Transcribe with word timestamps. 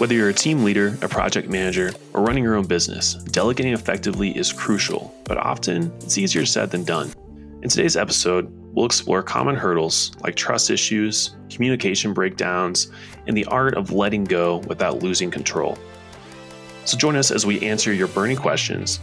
Whether 0.00 0.14
you're 0.14 0.30
a 0.30 0.32
team 0.32 0.64
leader, 0.64 0.96
a 1.02 1.08
project 1.08 1.50
manager, 1.50 1.92
or 2.14 2.22
running 2.22 2.42
your 2.42 2.54
own 2.54 2.64
business, 2.64 3.16
delegating 3.16 3.74
effectively 3.74 4.30
is 4.30 4.50
crucial, 4.50 5.14
but 5.24 5.36
often 5.36 5.92
it's 6.00 6.16
easier 6.16 6.46
said 6.46 6.70
than 6.70 6.84
done. 6.84 7.12
In 7.62 7.68
today's 7.68 7.98
episode, 7.98 8.50
we'll 8.72 8.86
explore 8.86 9.22
common 9.22 9.56
hurdles 9.56 10.12
like 10.24 10.36
trust 10.36 10.70
issues, 10.70 11.36
communication 11.50 12.14
breakdowns, 12.14 12.90
and 13.26 13.36
the 13.36 13.44
art 13.44 13.74
of 13.74 13.92
letting 13.92 14.24
go 14.24 14.60
without 14.68 15.02
losing 15.02 15.30
control. 15.30 15.76
So 16.86 16.96
join 16.96 17.14
us 17.14 17.30
as 17.30 17.44
we 17.44 17.60
answer 17.60 17.92
your 17.92 18.08
burning 18.08 18.38
questions 18.38 19.00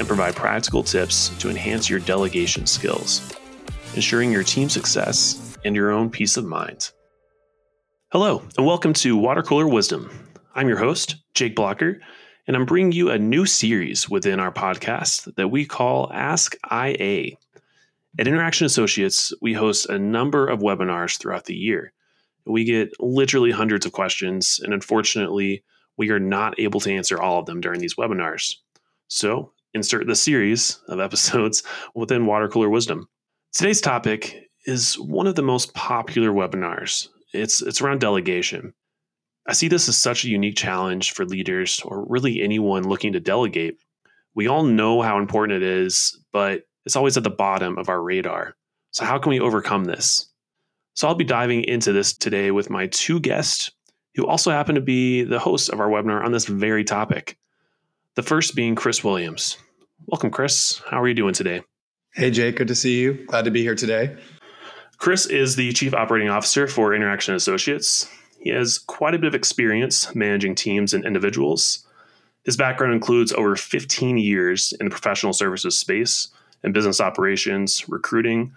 and 0.00 0.08
provide 0.08 0.34
practical 0.34 0.82
tips 0.82 1.28
to 1.38 1.50
enhance 1.50 1.88
your 1.88 2.00
delegation 2.00 2.66
skills, 2.66 3.32
ensuring 3.94 4.32
your 4.32 4.42
team 4.42 4.68
success 4.68 5.56
and 5.64 5.76
your 5.76 5.92
own 5.92 6.10
peace 6.10 6.36
of 6.36 6.44
mind. 6.44 6.90
Hello, 8.10 8.42
and 8.58 8.66
welcome 8.66 8.92
to 8.94 9.16
Water 9.16 9.44
Cooler 9.44 9.68
Wisdom. 9.68 10.10
I'm 10.54 10.68
your 10.68 10.78
host, 10.78 11.16
Jake 11.32 11.56
Blocker, 11.56 11.98
and 12.46 12.54
I'm 12.54 12.66
bringing 12.66 12.92
you 12.92 13.10
a 13.10 13.18
new 13.18 13.46
series 13.46 14.10
within 14.10 14.38
our 14.38 14.52
podcast 14.52 15.34
that 15.36 15.48
we 15.48 15.64
call 15.64 16.12
Ask 16.12 16.54
IA. 16.70 17.36
At 18.18 18.28
Interaction 18.28 18.66
Associates, 18.66 19.32
we 19.40 19.54
host 19.54 19.88
a 19.88 19.98
number 19.98 20.46
of 20.46 20.60
webinars 20.60 21.18
throughout 21.18 21.46
the 21.46 21.54
year. 21.54 21.94
We 22.44 22.64
get 22.64 22.92
literally 23.00 23.50
hundreds 23.50 23.86
of 23.86 23.92
questions, 23.92 24.60
and 24.62 24.74
unfortunately, 24.74 25.64
we 25.96 26.10
are 26.10 26.20
not 26.20 26.60
able 26.60 26.80
to 26.80 26.92
answer 26.92 27.18
all 27.18 27.38
of 27.38 27.46
them 27.46 27.62
during 27.62 27.80
these 27.80 27.94
webinars. 27.94 28.56
So, 29.08 29.52
insert 29.72 30.06
the 30.06 30.14
series 30.14 30.82
of 30.86 31.00
episodes 31.00 31.62
within 31.94 32.26
Water 32.26 32.48
Cooler 32.48 32.68
Wisdom. 32.68 33.08
Today's 33.52 33.80
topic 33.80 34.50
is 34.66 34.98
one 34.98 35.26
of 35.26 35.34
the 35.34 35.42
most 35.42 35.72
popular 35.72 36.30
webinars. 36.30 37.08
It's, 37.32 37.62
it's 37.62 37.80
around 37.80 38.00
delegation. 38.00 38.74
I 39.46 39.54
see 39.54 39.68
this 39.68 39.88
as 39.88 39.96
such 39.96 40.24
a 40.24 40.28
unique 40.28 40.56
challenge 40.56 41.12
for 41.12 41.24
leaders 41.24 41.80
or 41.84 42.06
really 42.08 42.40
anyone 42.40 42.88
looking 42.88 43.12
to 43.14 43.20
delegate. 43.20 43.78
We 44.34 44.46
all 44.46 44.64
know 44.64 45.02
how 45.02 45.18
important 45.18 45.62
it 45.62 45.68
is, 45.68 46.18
but 46.32 46.62
it's 46.84 46.96
always 46.96 47.16
at 47.16 47.24
the 47.24 47.30
bottom 47.30 47.76
of 47.76 47.88
our 47.88 48.02
radar. 48.02 48.56
So, 48.92 49.04
how 49.04 49.18
can 49.18 49.30
we 49.30 49.40
overcome 49.40 49.84
this? 49.84 50.26
So, 50.94 51.08
I'll 51.08 51.14
be 51.14 51.24
diving 51.24 51.64
into 51.64 51.92
this 51.92 52.16
today 52.16 52.50
with 52.50 52.70
my 52.70 52.86
two 52.86 53.20
guests 53.20 53.70
who 54.14 54.26
also 54.26 54.50
happen 54.50 54.74
to 54.74 54.80
be 54.80 55.24
the 55.24 55.38
hosts 55.38 55.68
of 55.68 55.80
our 55.80 55.88
webinar 55.88 56.24
on 56.24 56.32
this 56.32 56.46
very 56.46 56.84
topic. 56.84 57.36
The 58.14 58.22
first 58.22 58.54
being 58.54 58.74
Chris 58.74 59.02
Williams. 59.02 59.56
Welcome, 60.06 60.30
Chris. 60.30 60.82
How 60.88 61.00
are 61.00 61.08
you 61.08 61.14
doing 61.14 61.34
today? 61.34 61.62
Hey, 62.14 62.30
Jake. 62.30 62.56
Good 62.56 62.68
to 62.68 62.74
see 62.74 63.00
you. 63.00 63.24
Glad 63.26 63.46
to 63.46 63.50
be 63.50 63.62
here 63.62 63.74
today. 63.74 64.16
Chris 64.98 65.26
is 65.26 65.56
the 65.56 65.72
Chief 65.72 65.94
Operating 65.94 66.28
Officer 66.28 66.68
for 66.68 66.94
Interaction 66.94 67.34
Associates. 67.34 68.06
He 68.42 68.50
has 68.50 68.78
quite 68.78 69.14
a 69.14 69.18
bit 69.18 69.28
of 69.28 69.36
experience 69.36 70.14
managing 70.16 70.56
teams 70.56 70.92
and 70.92 71.04
individuals. 71.04 71.86
His 72.44 72.56
background 72.56 72.92
includes 72.92 73.32
over 73.32 73.54
15 73.54 74.18
years 74.18 74.74
in 74.80 74.86
the 74.86 74.90
professional 74.90 75.32
services 75.32 75.78
space 75.78 76.28
and 76.64 76.74
business 76.74 77.00
operations, 77.00 77.88
recruiting, 77.88 78.52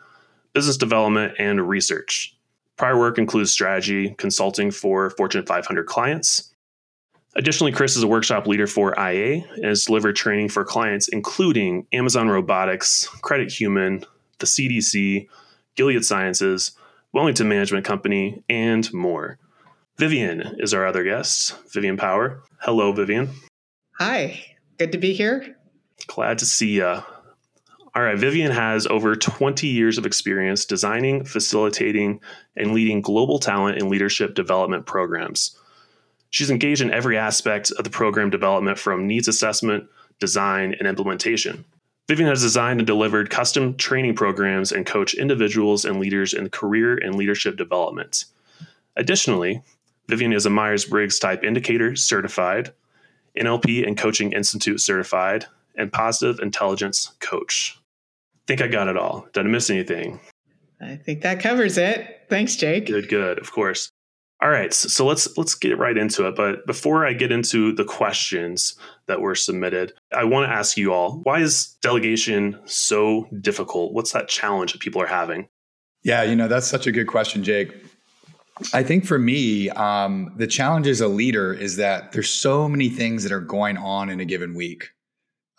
business 0.53 0.75
development, 0.75 1.35
and 1.37 1.69
research. 1.69 2.35
Prior 2.77 2.97
work 2.97 3.19
includes 3.19 3.51
strategy 3.51 4.15
consulting 4.17 4.71
for 4.71 5.11
Fortune 5.11 5.45
500 5.45 5.85
clients. 5.85 6.51
Additionally, 7.35 7.71
Chris 7.71 7.95
is 7.95 8.01
a 8.01 8.07
workshop 8.07 8.47
leader 8.47 8.65
for 8.65 8.95
IA 8.97 9.43
and 9.55 9.65
has 9.65 9.85
delivered 9.85 10.15
training 10.15 10.49
for 10.49 10.65
clients 10.65 11.07
including 11.09 11.85
Amazon 11.93 12.27
Robotics, 12.27 13.07
Credit 13.21 13.51
Human, 13.51 14.03
the 14.39 14.47
CDC, 14.47 15.27
Gilead 15.75 16.03
Sciences, 16.03 16.71
Wellington 17.13 17.47
Management 17.47 17.85
Company, 17.85 18.43
and 18.49 18.91
more. 18.91 19.37
Vivian 19.97 20.57
is 20.59 20.73
our 20.73 20.85
other 20.85 21.05
guest, 21.05 21.55
Vivian 21.71 21.95
Power. 21.95 22.43
Hello, 22.59 22.91
Vivian. 22.91 23.29
Hi, 23.97 24.43
good 24.77 24.91
to 24.91 24.97
be 24.97 25.13
here. 25.13 25.55
Glad 26.07 26.39
to 26.39 26.45
see 26.45 26.75
you. 26.75 26.85
All 26.85 28.03
right, 28.03 28.17
Vivian 28.17 28.51
has 28.51 28.85
over 28.87 29.15
20 29.15 29.67
years 29.67 29.97
of 29.97 30.05
experience 30.05 30.65
designing, 30.65 31.23
facilitating, 31.23 32.19
and 32.57 32.73
leading 32.73 32.99
global 32.99 33.39
talent 33.39 33.77
and 33.77 33.89
leadership 33.89 34.35
development 34.35 34.85
programs. 34.85 35.57
She's 36.29 36.49
engaged 36.49 36.81
in 36.81 36.91
every 36.91 37.17
aspect 37.17 37.71
of 37.71 37.85
the 37.85 37.89
program 37.89 38.29
development 38.29 38.77
from 38.77 39.07
needs 39.07 39.29
assessment, 39.29 39.85
design, 40.19 40.75
and 40.77 40.89
implementation. 40.89 41.63
Vivian 42.09 42.27
has 42.27 42.41
designed 42.41 42.81
and 42.81 42.87
delivered 42.87 43.29
custom 43.29 43.77
training 43.77 44.15
programs 44.15 44.73
and 44.73 44.85
coach 44.85 45.13
individuals 45.13 45.85
and 45.85 46.01
leaders 46.01 46.33
in 46.33 46.49
career 46.49 46.97
and 46.97 47.15
leadership 47.15 47.55
development. 47.55 48.25
Additionally, 48.97 49.61
Vivian 50.07 50.33
is 50.33 50.45
a 50.45 50.49
Myers 50.49 50.85
Briggs 50.85 51.19
type 51.19 51.43
indicator 51.43 51.95
certified, 51.95 52.73
NLP 53.37 53.85
and 53.87 53.97
Coaching 53.97 54.33
Institute 54.33 54.79
certified, 54.79 55.45
and 55.75 55.91
positive 55.91 56.39
intelligence 56.39 57.13
coach 57.19 57.79
think 58.47 58.61
I 58.61 58.67
got 58.67 58.87
it 58.87 58.97
all. 58.97 59.27
Did 59.33 59.45
I 59.45 59.49
miss 59.49 59.69
anything? 59.69 60.19
I 60.81 60.95
think 60.97 61.21
that 61.21 61.39
covers 61.39 61.77
it. 61.77 62.25
Thanks, 62.29 62.55
Jake. 62.55 62.87
Good, 62.87 63.09
good. 63.09 63.39
Of 63.39 63.51
course. 63.51 63.89
All 64.41 64.49
right, 64.49 64.73
so 64.73 65.05
let's 65.05 65.37
let's 65.37 65.55
get 65.55 65.77
right 65.77 65.97
into 65.97 66.27
it. 66.27 66.35
But 66.35 66.67
before 66.67 67.05
I 67.05 67.13
get 67.13 67.31
into 67.31 67.73
the 67.73 67.85
questions 67.85 68.75
that 69.07 69.21
were 69.21 69.33
submitted, 69.33 69.93
I 70.13 70.25
want 70.25 70.49
to 70.49 70.53
ask 70.53 70.75
you 70.75 70.91
all: 70.91 71.21
Why 71.23 71.39
is 71.39 71.77
delegation 71.81 72.59
so 72.65 73.27
difficult? 73.39 73.93
What's 73.93 74.11
that 74.11 74.27
challenge 74.27 74.73
that 74.73 74.81
people 74.81 75.01
are 75.01 75.07
having? 75.07 75.47
Yeah, 76.03 76.23
you 76.23 76.35
know 76.35 76.49
that's 76.49 76.67
such 76.67 76.85
a 76.85 76.91
good 76.91 77.07
question, 77.07 77.45
Jake. 77.45 77.73
I 78.73 78.83
think 78.83 79.05
for 79.05 79.19
me, 79.19 79.69
um, 79.71 80.33
the 80.37 80.47
challenge 80.47 80.87
as 80.87 81.01
a 81.01 81.07
leader 81.07 81.53
is 81.53 81.75
that 81.75 82.13
there's 82.13 82.29
so 82.29 82.69
many 82.69 82.89
things 82.89 83.23
that 83.23 83.31
are 83.31 83.41
going 83.41 83.77
on 83.77 84.09
in 84.09 84.19
a 84.19 84.25
given 84.25 84.53
week. 84.53 84.91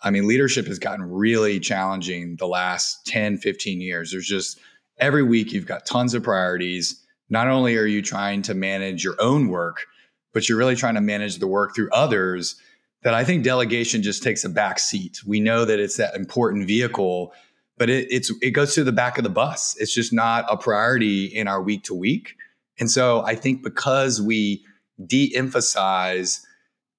I 0.01 0.09
mean, 0.09 0.27
leadership 0.27 0.67
has 0.67 0.79
gotten 0.79 1.05
really 1.05 1.59
challenging 1.59 2.35
the 2.37 2.47
last 2.47 3.05
10, 3.05 3.37
15 3.37 3.81
years. 3.81 4.11
There's 4.11 4.27
just 4.27 4.59
every 4.99 5.23
week 5.23 5.51
you've 5.51 5.65
got 5.65 5.85
tons 5.85 6.13
of 6.13 6.23
priorities. 6.23 7.03
Not 7.29 7.47
only 7.47 7.77
are 7.77 7.85
you 7.85 8.01
trying 8.01 8.41
to 8.43 8.53
manage 8.53 9.03
your 9.03 9.15
own 9.19 9.47
work, 9.47 9.85
but 10.33 10.47
you're 10.47 10.57
really 10.57 10.75
trying 10.75 10.95
to 10.95 11.01
manage 11.01 11.37
the 11.37 11.47
work 11.47 11.75
through 11.75 11.91
others 11.91 12.55
that 13.03 13.13
I 13.13 13.23
think 13.23 13.43
delegation 13.43 14.01
just 14.01 14.23
takes 14.23 14.43
a 14.43 14.49
back 14.49 14.79
seat. 14.79 15.21
We 15.25 15.39
know 15.39 15.65
that 15.65 15.79
it's 15.79 15.97
that 15.97 16.15
important 16.15 16.67
vehicle, 16.67 17.33
but 17.77 17.89
it, 17.89 18.07
it's 18.11 18.31
it 18.41 18.51
goes 18.51 18.73
to 18.75 18.83
the 18.83 18.91
back 18.91 19.17
of 19.17 19.23
the 19.23 19.29
bus. 19.29 19.75
It's 19.79 19.93
just 19.93 20.11
not 20.11 20.45
a 20.49 20.57
priority 20.57 21.25
in 21.25 21.47
our 21.47 21.61
week 21.61 21.83
to 21.85 21.93
week. 21.93 22.35
And 22.79 22.89
so 22.91 23.23
I 23.23 23.35
think 23.35 23.63
because 23.63 24.21
we 24.21 24.63
de-emphasize 25.05 26.45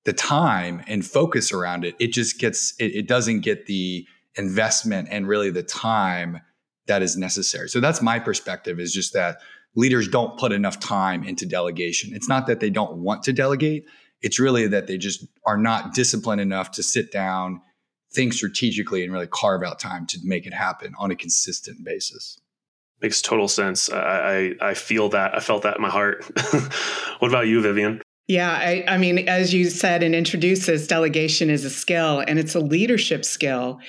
the 0.04 0.12
time 0.12 0.82
and 0.86 1.04
focus 1.04 1.52
around 1.52 1.84
it, 1.84 1.94
it 1.98 2.12
just 2.12 2.38
gets, 2.38 2.74
it, 2.78 2.94
it 2.94 3.08
doesn't 3.08 3.40
get 3.40 3.66
the 3.66 4.06
investment 4.36 5.08
and 5.10 5.28
really 5.28 5.50
the 5.50 5.62
time 5.62 6.40
that 6.86 7.02
is 7.02 7.16
necessary. 7.16 7.68
So 7.68 7.80
that's 7.80 8.00
my 8.00 8.18
perspective 8.18 8.80
is 8.80 8.92
just 8.92 9.12
that 9.12 9.38
leaders 9.74 10.08
don't 10.08 10.38
put 10.38 10.52
enough 10.52 10.80
time 10.80 11.24
into 11.24 11.46
delegation. 11.46 12.14
It's 12.14 12.28
not 12.28 12.46
that 12.46 12.60
they 12.60 12.70
don't 12.70 12.98
want 12.98 13.22
to 13.24 13.32
delegate, 13.32 13.84
it's 14.20 14.40
really 14.40 14.66
that 14.66 14.86
they 14.86 14.98
just 14.98 15.24
are 15.46 15.58
not 15.58 15.94
disciplined 15.94 16.40
enough 16.40 16.72
to 16.72 16.82
sit 16.82 17.12
down, 17.12 17.60
think 18.12 18.32
strategically, 18.32 19.04
and 19.04 19.12
really 19.12 19.28
carve 19.28 19.62
out 19.62 19.78
time 19.78 20.06
to 20.06 20.18
make 20.24 20.46
it 20.46 20.54
happen 20.54 20.94
on 20.98 21.10
a 21.10 21.16
consistent 21.16 21.84
basis. 21.84 22.40
Makes 23.00 23.22
total 23.22 23.48
sense. 23.48 23.90
I, 23.90 24.54
I, 24.60 24.70
I 24.70 24.74
feel 24.74 25.08
that. 25.10 25.34
I 25.34 25.40
felt 25.40 25.62
that 25.62 25.76
in 25.76 25.82
my 25.82 25.90
heart. 25.90 26.24
what 27.20 27.28
about 27.28 27.46
you, 27.46 27.60
Vivian? 27.60 28.02
Yeah, 28.28 28.50
I, 28.50 28.84
I, 28.86 28.98
mean, 28.98 29.26
as 29.26 29.54
you 29.54 29.70
said 29.70 30.02
and 30.02 30.14
introduced 30.14 30.66
this, 30.66 30.86
delegation 30.86 31.48
is 31.48 31.64
a 31.64 31.70
skill 31.70 32.22
and 32.28 32.38
it's 32.38 32.54
a 32.54 32.60
leadership 32.60 33.24
skill. 33.24 33.80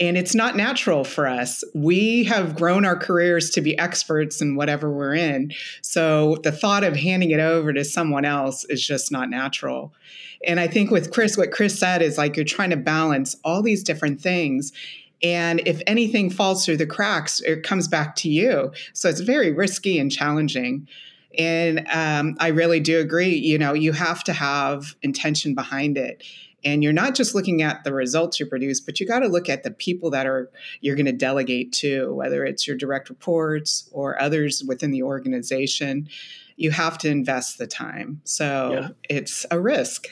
And 0.00 0.16
it's 0.16 0.36
not 0.36 0.56
natural 0.56 1.02
for 1.02 1.26
us. 1.26 1.64
We 1.74 2.22
have 2.24 2.54
grown 2.54 2.84
our 2.84 2.96
careers 2.96 3.50
to 3.50 3.60
be 3.60 3.76
experts 3.76 4.40
in 4.40 4.54
whatever 4.54 4.88
we're 4.88 5.16
in. 5.16 5.50
So 5.82 6.36
the 6.44 6.52
thought 6.52 6.84
of 6.84 6.94
handing 6.94 7.32
it 7.32 7.40
over 7.40 7.72
to 7.72 7.84
someone 7.84 8.24
else 8.24 8.64
is 8.66 8.86
just 8.86 9.10
not 9.10 9.30
natural. 9.30 9.92
And 10.46 10.60
I 10.60 10.68
think 10.68 10.92
with 10.92 11.10
Chris, 11.10 11.36
what 11.36 11.50
Chris 11.50 11.76
said 11.76 12.00
is 12.00 12.16
like 12.16 12.36
you're 12.36 12.44
trying 12.44 12.70
to 12.70 12.76
balance 12.76 13.34
all 13.42 13.62
these 13.62 13.82
different 13.82 14.20
things. 14.20 14.70
And 15.22 15.60
if 15.66 15.82
anything 15.86 16.30
falls 16.30 16.64
through 16.64 16.76
the 16.76 16.86
cracks, 16.86 17.40
it 17.40 17.62
comes 17.62 17.88
back 17.88 18.14
to 18.16 18.28
you. 18.28 18.72
So 18.92 19.08
it's 19.08 19.20
very 19.20 19.52
risky 19.52 19.98
and 19.98 20.12
challenging. 20.12 20.86
And 21.36 21.86
um, 21.92 22.36
I 22.40 22.48
really 22.48 22.80
do 22.80 23.00
agree. 23.00 23.34
You 23.34 23.58
know, 23.58 23.72
you 23.72 23.92
have 23.92 24.24
to 24.24 24.32
have 24.32 24.94
intention 25.02 25.54
behind 25.54 25.98
it. 25.98 26.22
And 26.64 26.82
you're 26.82 26.92
not 26.92 27.14
just 27.14 27.34
looking 27.34 27.62
at 27.62 27.84
the 27.84 27.92
results 27.92 28.40
you 28.40 28.46
produce, 28.46 28.80
but 28.80 28.98
you 28.98 29.06
got 29.06 29.20
to 29.20 29.28
look 29.28 29.48
at 29.48 29.62
the 29.62 29.70
people 29.70 30.10
that 30.10 30.26
are 30.26 30.50
you're 30.80 30.96
going 30.96 31.06
to 31.06 31.12
delegate 31.12 31.72
to, 31.74 32.12
whether 32.14 32.44
it's 32.44 32.66
your 32.66 32.76
direct 32.76 33.08
reports 33.08 33.88
or 33.92 34.20
others 34.20 34.64
within 34.66 34.90
the 34.90 35.02
organization. 35.02 36.08
You 36.56 36.72
have 36.72 36.98
to 36.98 37.08
invest 37.08 37.58
the 37.58 37.68
time. 37.68 38.20
So 38.24 38.72
yeah. 38.72 38.88
it's 39.08 39.46
a 39.52 39.60
risk. 39.60 40.08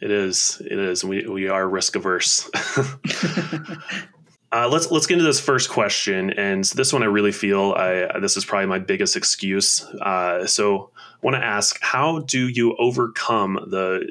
It 0.00 0.10
is. 0.10 0.60
It 0.64 0.78
is. 0.78 1.04
We 1.04 1.26
we 1.26 1.48
are 1.48 1.68
risk 1.68 1.96
averse. 1.96 2.48
Uh, 4.52 4.68
let's 4.68 4.90
let's 4.90 5.06
get 5.06 5.14
into 5.14 5.24
this 5.24 5.38
first 5.38 5.70
question, 5.70 6.30
and 6.30 6.64
this 6.64 6.92
one 6.92 7.04
I 7.04 7.06
really 7.06 7.30
feel 7.30 7.72
I 7.76 8.18
this 8.18 8.36
is 8.36 8.44
probably 8.44 8.66
my 8.66 8.80
biggest 8.80 9.14
excuse. 9.14 9.84
Uh, 9.84 10.44
so 10.44 10.90
I 10.96 11.18
want 11.22 11.36
to 11.36 11.44
ask, 11.44 11.78
how 11.80 12.20
do 12.20 12.48
you 12.48 12.74
overcome 12.76 13.60
the 13.68 14.10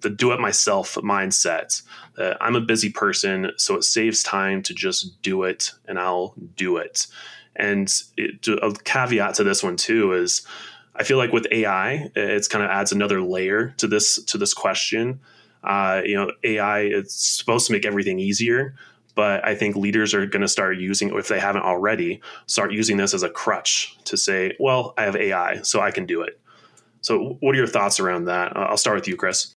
the 0.00 0.08
do 0.08 0.32
it 0.32 0.40
myself 0.40 0.94
mindset? 0.96 1.82
Uh, 2.16 2.32
I'm 2.40 2.56
a 2.56 2.62
busy 2.62 2.88
person, 2.88 3.50
so 3.58 3.74
it 3.74 3.84
saves 3.84 4.22
time 4.22 4.62
to 4.62 4.72
just 4.72 5.20
do 5.20 5.42
it, 5.42 5.72
and 5.86 5.98
I'll 5.98 6.34
do 6.56 6.78
it. 6.78 7.06
And 7.54 7.92
it, 8.16 8.48
a 8.48 8.72
caveat 8.84 9.34
to 9.34 9.44
this 9.44 9.62
one 9.62 9.76
too 9.76 10.14
is, 10.14 10.46
I 10.96 11.02
feel 11.02 11.18
like 11.18 11.32
with 11.32 11.46
AI, 11.50 12.10
it's 12.14 12.48
kind 12.48 12.64
of 12.64 12.70
adds 12.70 12.92
another 12.92 13.20
layer 13.20 13.74
to 13.78 13.86
this 13.86 14.22
to 14.24 14.38
this 14.38 14.54
question. 14.54 15.20
Uh, 15.62 16.02
you 16.04 16.14
know, 16.14 16.30
AI 16.44 16.80
it's 16.80 17.14
supposed 17.14 17.66
to 17.66 17.72
make 17.72 17.86
everything 17.86 18.18
easier 18.18 18.74
but 19.14 19.44
I 19.46 19.54
think 19.54 19.76
leaders 19.76 20.14
are 20.14 20.26
going 20.26 20.42
to 20.42 20.48
start 20.48 20.78
using, 20.78 21.16
if 21.16 21.28
they 21.28 21.38
haven't 21.38 21.62
already, 21.62 22.20
start 22.46 22.72
using 22.72 22.96
this 22.96 23.14
as 23.14 23.22
a 23.22 23.30
crutch 23.30 23.96
to 24.04 24.16
say, 24.16 24.56
well, 24.58 24.94
I 24.98 25.04
have 25.04 25.16
AI, 25.16 25.62
so 25.62 25.80
I 25.80 25.90
can 25.90 26.06
do 26.06 26.22
it. 26.22 26.40
So, 27.00 27.36
what 27.40 27.54
are 27.54 27.58
your 27.58 27.66
thoughts 27.66 28.00
around 28.00 28.24
that? 28.24 28.56
I'll 28.56 28.76
start 28.76 28.96
with 28.96 29.08
you, 29.08 29.16
Chris. 29.16 29.52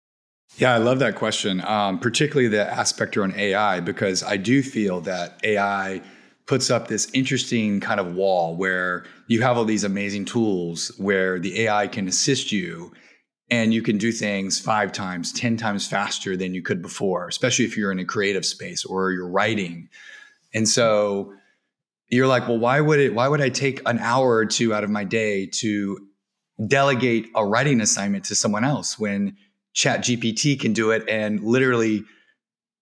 Yeah, 0.56 0.72
I 0.72 0.78
love 0.78 0.98
that 1.00 1.16
question, 1.16 1.60
um, 1.62 1.98
particularly 1.98 2.48
the 2.48 2.70
aspect 2.70 3.16
around 3.16 3.34
AI, 3.36 3.80
because 3.80 4.22
I 4.22 4.36
do 4.36 4.62
feel 4.62 5.00
that 5.02 5.38
AI 5.42 6.00
puts 6.46 6.70
up 6.70 6.88
this 6.88 7.10
interesting 7.14 7.80
kind 7.80 7.98
of 7.98 8.14
wall 8.14 8.54
where 8.56 9.04
you 9.28 9.40
have 9.40 9.56
all 9.56 9.64
these 9.64 9.84
amazing 9.84 10.24
tools 10.24 10.92
where 10.98 11.38
the 11.38 11.62
AI 11.62 11.88
can 11.88 12.06
assist 12.06 12.52
you 12.52 12.92
and 13.50 13.72
you 13.72 13.82
can 13.82 13.98
do 13.98 14.12
things 14.12 14.58
five 14.58 14.92
times, 14.92 15.32
10 15.32 15.56
times 15.56 15.86
faster 15.86 16.36
than 16.36 16.54
you 16.54 16.62
could 16.62 16.82
before, 16.82 17.28
especially 17.28 17.64
if 17.64 17.76
you're 17.76 17.92
in 17.92 17.98
a 17.98 18.04
creative 18.04 18.44
space 18.44 18.84
or 18.84 19.12
you're 19.12 19.28
writing. 19.28 19.88
And 20.52 20.68
so 20.68 21.32
you're 22.08 22.26
like, 22.26 22.46
well, 22.46 22.58
why 22.58 22.80
would 22.80 23.00
it, 23.00 23.14
why 23.14 23.28
would 23.28 23.40
I 23.40 23.48
take 23.48 23.80
an 23.86 23.98
hour 23.98 24.34
or 24.34 24.46
two 24.46 24.74
out 24.74 24.84
of 24.84 24.90
my 24.90 25.04
day 25.04 25.46
to 25.46 25.98
delegate 26.66 27.28
a 27.34 27.44
writing 27.44 27.80
assignment 27.80 28.24
to 28.24 28.34
someone 28.34 28.64
else 28.64 28.98
when 28.98 29.36
chat 29.72 30.00
GPT 30.00 30.58
can 30.58 30.72
do 30.72 30.90
it 30.90 31.04
and 31.08 31.42
literally 31.42 32.04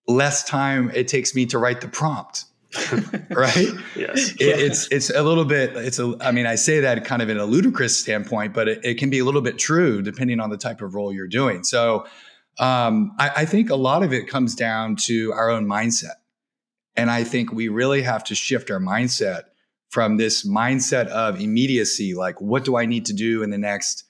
less 0.07 0.45
time 0.45 0.91
it 0.95 1.09
takes 1.09 1.35
me 1.35 1.47
to 1.47 1.59
write 1.59 1.81
the 1.81 1.89
prompt 1.89 2.45
right? 3.31 3.69
yes. 3.97 4.31
It, 4.33 4.37
it's 4.41 4.89
it's 4.91 5.11
a 5.11 5.23
little 5.23 5.45
bit. 5.45 5.77
It's 5.77 5.99
a. 5.99 6.15
I 6.21 6.33
mean, 6.33 6.47
I 6.47 6.55
say 6.55 6.81
that 6.81 7.05
kind 7.05 7.21
of 7.21 7.29
in 7.29 7.37
a 7.37 7.45
ludicrous 7.45 7.97
standpoint, 7.97 8.55
but 8.55 8.69
it, 8.69 8.85
it 8.85 8.95
can 8.99 9.11
be 9.11 9.19
a 9.19 9.25
little 9.25 9.43
bit 9.43 9.59
true 9.59 10.01
depending 10.03 10.41
on 10.41 10.51
the 10.51 10.57
type 10.57 10.81
of 10.81 10.95
role 10.95 11.13
you're 11.13 11.29
doing. 11.29 11.65
So, 11.65 12.07
um, 12.59 13.13
I, 13.19 13.31
I 13.39 13.45
think 13.45 13.71
a 13.71 13.77
lot 13.77 14.03
of 14.03 14.13
it 14.13 14.27
comes 14.27 14.55
down 14.55 14.97
to 15.07 15.33
our 15.33 15.51
own 15.51 15.67
mindset, 15.67 16.17
and 16.97 17.11
I 17.11 17.25
think 17.25 17.53
we 17.53 17.69
really 17.69 18.03
have 18.03 18.25
to 18.25 18.35
shift 18.35 18.71
our 18.71 18.81
mindset 18.81 19.43
from 19.91 20.17
this 20.17 20.49
mindset 20.49 21.09
of 21.09 21.39
immediacy, 21.39 22.15
like 22.15 22.41
what 22.41 22.65
do 22.65 22.77
I 22.77 22.87
need 22.87 23.05
to 23.07 23.13
do 23.13 23.43
in 23.43 23.51
the 23.51 23.59
next 23.59 24.05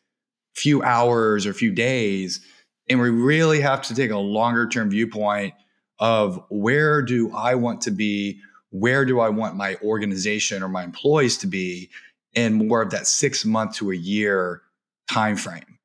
few 0.54 0.82
hours 0.84 1.46
or 1.46 1.52
few 1.52 1.72
days, 1.72 2.40
and 2.88 3.00
we 3.00 3.10
really 3.10 3.60
have 3.60 3.82
to 3.82 3.94
take 3.94 4.12
a 4.12 4.18
longer 4.18 4.68
term 4.68 4.90
viewpoint 4.90 5.54
of 5.98 6.44
where 6.50 7.02
do 7.02 7.32
I 7.34 7.54
want 7.54 7.80
to 7.82 7.90
be 7.90 8.40
where 8.72 9.04
do 9.04 9.20
I 9.20 9.28
want 9.28 9.54
my 9.54 9.76
organization 9.82 10.62
or 10.62 10.69
my 10.69 10.82
employees 10.82 11.38
to 11.38 11.46
be 11.46 11.90
in 12.34 12.54
more 12.54 12.82
of 12.82 12.90
that 12.90 13.06
six 13.06 13.44
month 13.44 13.76
to 13.76 13.90
a 13.90 13.94
year 13.94 14.62
time 15.10 15.36
frame. 15.36 15.78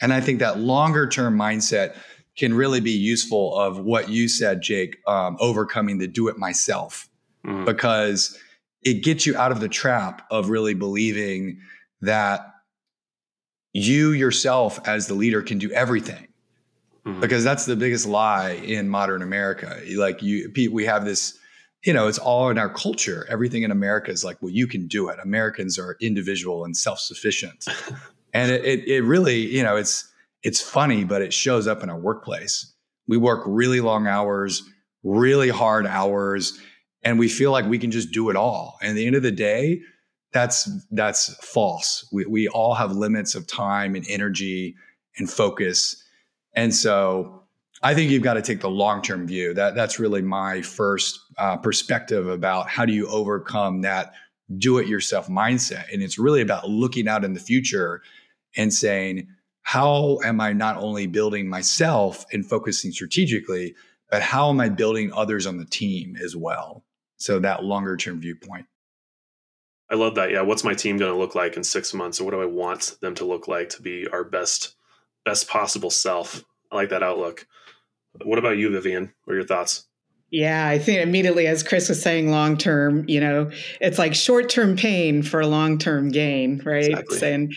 And 0.00 0.12
I 0.12 0.20
think 0.20 0.38
that 0.38 0.58
longer 0.58 1.06
term 1.06 1.36
mindset 1.36 1.94
can 2.36 2.54
really 2.54 2.80
be 2.80 2.92
useful 2.92 3.56
of 3.58 3.78
what 3.78 4.08
you 4.08 4.26
said, 4.28 4.62
Jake, 4.62 4.96
um, 5.06 5.36
overcoming 5.40 5.98
the 5.98 6.06
do 6.06 6.28
it 6.28 6.38
myself, 6.38 7.08
mm. 7.46 7.66
because 7.66 8.38
it 8.82 9.02
gets 9.04 9.26
you 9.26 9.36
out 9.36 9.52
of 9.52 9.60
the 9.60 9.68
trap 9.68 10.26
of 10.30 10.48
really 10.48 10.72
believing 10.72 11.60
that 12.00 12.54
you 13.74 14.12
yourself 14.12 14.80
as 14.88 15.06
the 15.06 15.14
leader 15.14 15.42
can 15.42 15.58
do 15.58 15.70
everything. 15.72 16.28
Mm-hmm. 17.04 17.20
Because 17.20 17.44
that's 17.44 17.66
the 17.66 17.76
biggest 17.76 18.06
lie 18.06 18.52
in 18.52 18.88
modern 18.88 19.20
America. 19.20 19.78
Like 19.96 20.22
you, 20.22 20.50
we 20.72 20.86
have 20.86 21.04
this 21.04 21.38
you 21.84 21.92
know, 21.92 22.08
it's 22.08 22.18
all 22.18 22.50
in 22.50 22.58
our 22.58 22.68
culture. 22.68 23.26
Everything 23.28 23.62
in 23.62 23.70
America 23.70 24.10
is 24.10 24.22
like, 24.22 24.40
well, 24.42 24.52
you 24.52 24.66
can 24.66 24.86
do 24.86 25.08
it. 25.08 25.18
Americans 25.22 25.78
are 25.78 25.96
individual 26.00 26.64
and 26.64 26.76
self 26.76 26.98
sufficient. 26.98 27.66
and 28.34 28.50
it, 28.50 28.64
it, 28.64 28.88
it, 28.88 29.00
really, 29.02 29.46
you 29.46 29.62
know, 29.62 29.76
it's, 29.76 30.10
it's 30.42 30.60
funny, 30.60 31.04
but 31.04 31.22
it 31.22 31.32
shows 31.32 31.66
up 31.66 31.82
in 31.82 31.90
our 31.90 31.98
workplace. 31.98 32.74
We 33.06 33.16
work 33.16 33.42
really 33.46 33.80
long 33.80 34.06
hours, 34.06 34.62
really 35.02 35.48
hard 35.48 35.86
hours, 35.86 36.58
and 37.02 37.18
we 37.18 37.28
feel 37.28 37.50
like 37.50 37.64
we 37.64 37.78
can 37.78 37.90
just 37.90 38.12
do 38.12 38.30
it 38.30 38.36
all. 38.36 38.78
And 38.82 38.90
at 38.90 38.94
the 38.94 39.06
end 39.06 39.16
of 39.16 39.22
the 39.22 39.32
day, 39.32 39.80
that's 40.32 40.70
that's 40.90 41.34
false. 41.44 42.08
We, 42.12 42.24
we 42.26 42.48
all 42.48 42.74
have 42.74 42.92
limits 42.92 43.34
of 43.34 43.46
time 43.46 43.94
and 43.94 44.04
energy 44.08 44.76
and 45.16 45.28
focus. 45.28 46.02
And 46.54 46.74
so 46.74 47.39
I 47.82 47.94
think 47.94 48.10
you've 48.10 48.22
got 48.22 48.34
to 48.34 48.42
take 48.42 48.60
the 48.60 48.70
long 48.70 49.02
term 49.02 49.26
view. 49.26 49.54
That 49.54 49.74
that's 49.74 49.98
really 49.98 50.22
my 50.22 50.62
first 50.62 51.20
uh, 51.38 51.56
perspective 51.56 52.28
about 52.28 52.68
how 52.68 52.84
do 52.84 52.92
you 52.92 53.08
overcome 53.08 53.82
that 53.82 54.12
do 54.58 54.78
it 54.78 54.88
yourself 54.88 55.28
mindset, 55.28 55.92
and 55.92 56.02
it's 56.02 56.18
really 56.18 56.42
about 56.42 56.68
looking 56.68 57.08
out 57.08 57.24
in 57.24 57.34
the 57.34 57.40
future 57.40 58.02
and 58.56 58.74
saying, 58.74 59.28
how 59.62 60.18
am 60.24 60.40
I 60.40 60.52
not 60.52 60.76
only 60.76 61.06
building 61.06 61.48
myself 61.48 62.26
and 62.32 62.44
focusing 62.44 62.90
strategically, 62.90 63.76
but 64.10 64.22
how 64.22 64.50
am 64.50 64.60
I 64.60 64.68
building 64.68 65.12
others 65.12 65.46
on 65.46 65.58
the 65.58 65.64
team 65.64 66.16
as 66.22 66.34
well? 66.34 66.82
So 67.16 67.38
that 67.38 67.62
longer 67.62 67.96
term 67.96 68.20
viewpoint. 68.20 68.66
I 69.88 69.94
love 69.94 70.14
that. 70.16 70.30
Yeah, 70.30 70.42
what's 70.42 70.64
my 70.64 70.74
team 70.74 70.98
going 70.98 71.12
to 71.12 71.18
look 71.18 71.34
like 71.34 71.56
in 71.56 71.64
six 71.64 71.94
months, 71.94 72.18
and 72.18 72.26
what 72.26 72.32
do 72.32 72.42
I 72.42 72.46
want 72.46 72.96
them 73.00 73.14
to 73.16 73.24
look 73.24 73.48
like 73.48 73.68
to 73.70 73.82
be 73.82 74.06
our 74.08 74.24
best 74.24 74.74
best 75.24 75.48
possible 75.48 75.90
self? 75.90 76.44
I 76.72 76.76
like 76.76 76.90
that 76.90 77.02
outlook. 77.02 77.46
What 78.22 78.38
about 78.38 78.58
you, 78.58 78.70
Vivian? 78.70 79.12
What 79.24 79.34
are 79.34 79.36
your 79.36 79.46
thoughts? 79.46 79.86
Yeah, 80.30 80.68
I 80.68 80.78
think 80.78 81.02
immediately, 81.02 81.46
as 81.48 81.62
Chris 81.62 81.88
was 81.88 82.00
saying, 82.00 82.30
long 82.30 82.56
term, 82.56 83.04
you 83.08 83.20
know, 83.20 83.50
it's 83.80 83.98
like 83.98 84.14
short 84.14 84.48
term 84.48 84.76
pain 84.76 85.22
for 85.22 85.40
a 85.40 85.46
long 85.46 85.78
term 85.78 86.10
gain, 86.10 86.62
right? 86.64 86.90
Exactly. 86.90 87.32
And 87.32 87.54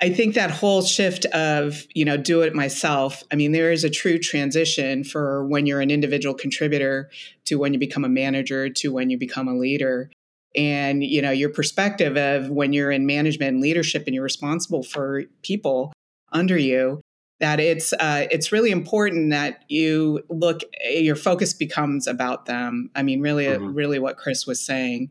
I 0.00 0.10
think 0.10 0.34
that 0.34 0.52
whole 0.52 0.82
shift 0.82 1.24
of, 1.26 1.84
you 1.92 2.04
know, 2.04 2.16
do 2.16 2.42
it 2.42 2.54
myself. 2.54 3.24
I 3.32 3.34
mean, 3.34 3.50
there 3.50 3.72
is 3.72 3.82
a 3.82 3.90
true 3.90 4.18
transition 4.18 5.02
for 5.02 5.44
when 5.46 5.66
you're 5.66 5.80
an 5.80 5.90
individual 5.90 6.36
contributor 6.36 7.10
to 7.46 7.56
when 7.56 7.72
you 7.72 7.80
become 7.80 8.04
a 8.04 8.08
manager 8.08 8.68
to 8.68 8.92
when 8.92 9.10
you 9.10 9.18
become 9.18 9.48
a 9.48 9.56
leader. 9.56 10.10
And, 10.54 11.02
you 11.02 11.20
know, 11.20 11.32
your 11.32 11.50
perspective 11.50 12.16
of 12.16 12.48
when 12.48 12.72
you're 12.72 12.92
in 12.92 13.06
management 13.06 13.54
and 13.54 13.60
leadership 13.60 14.04
and 14.06 14.14
you're 14.14 14.24
responsible 14.24 14.84
for 14.84 15.24
people 15.42 15.92
under 16.32 16.56
you, 16.56 17.00
that 17.40 17.60
it's 17.60 17.92
uh, 17.92 18.26
it's 18.30 18.50
really 18.50 18.70
important 18.70 19.30
that 19.30 19.62
you 19.68 20.22
look 20.28 20.62
your 20.90 21.16
focus 21.16 21.54
becomes 21.54 22.06
about 22.06 22.46
them. 22.46 22.90
I 22.94 23.02
mean 23.02 23.20
really 23.20 23.46
mm-hmm. 23.46 23.74
really 23.74 23.98
what 23.98 24.16
chris 24.16 24.46
was 24.46 24.60
saying. 24.60 25.10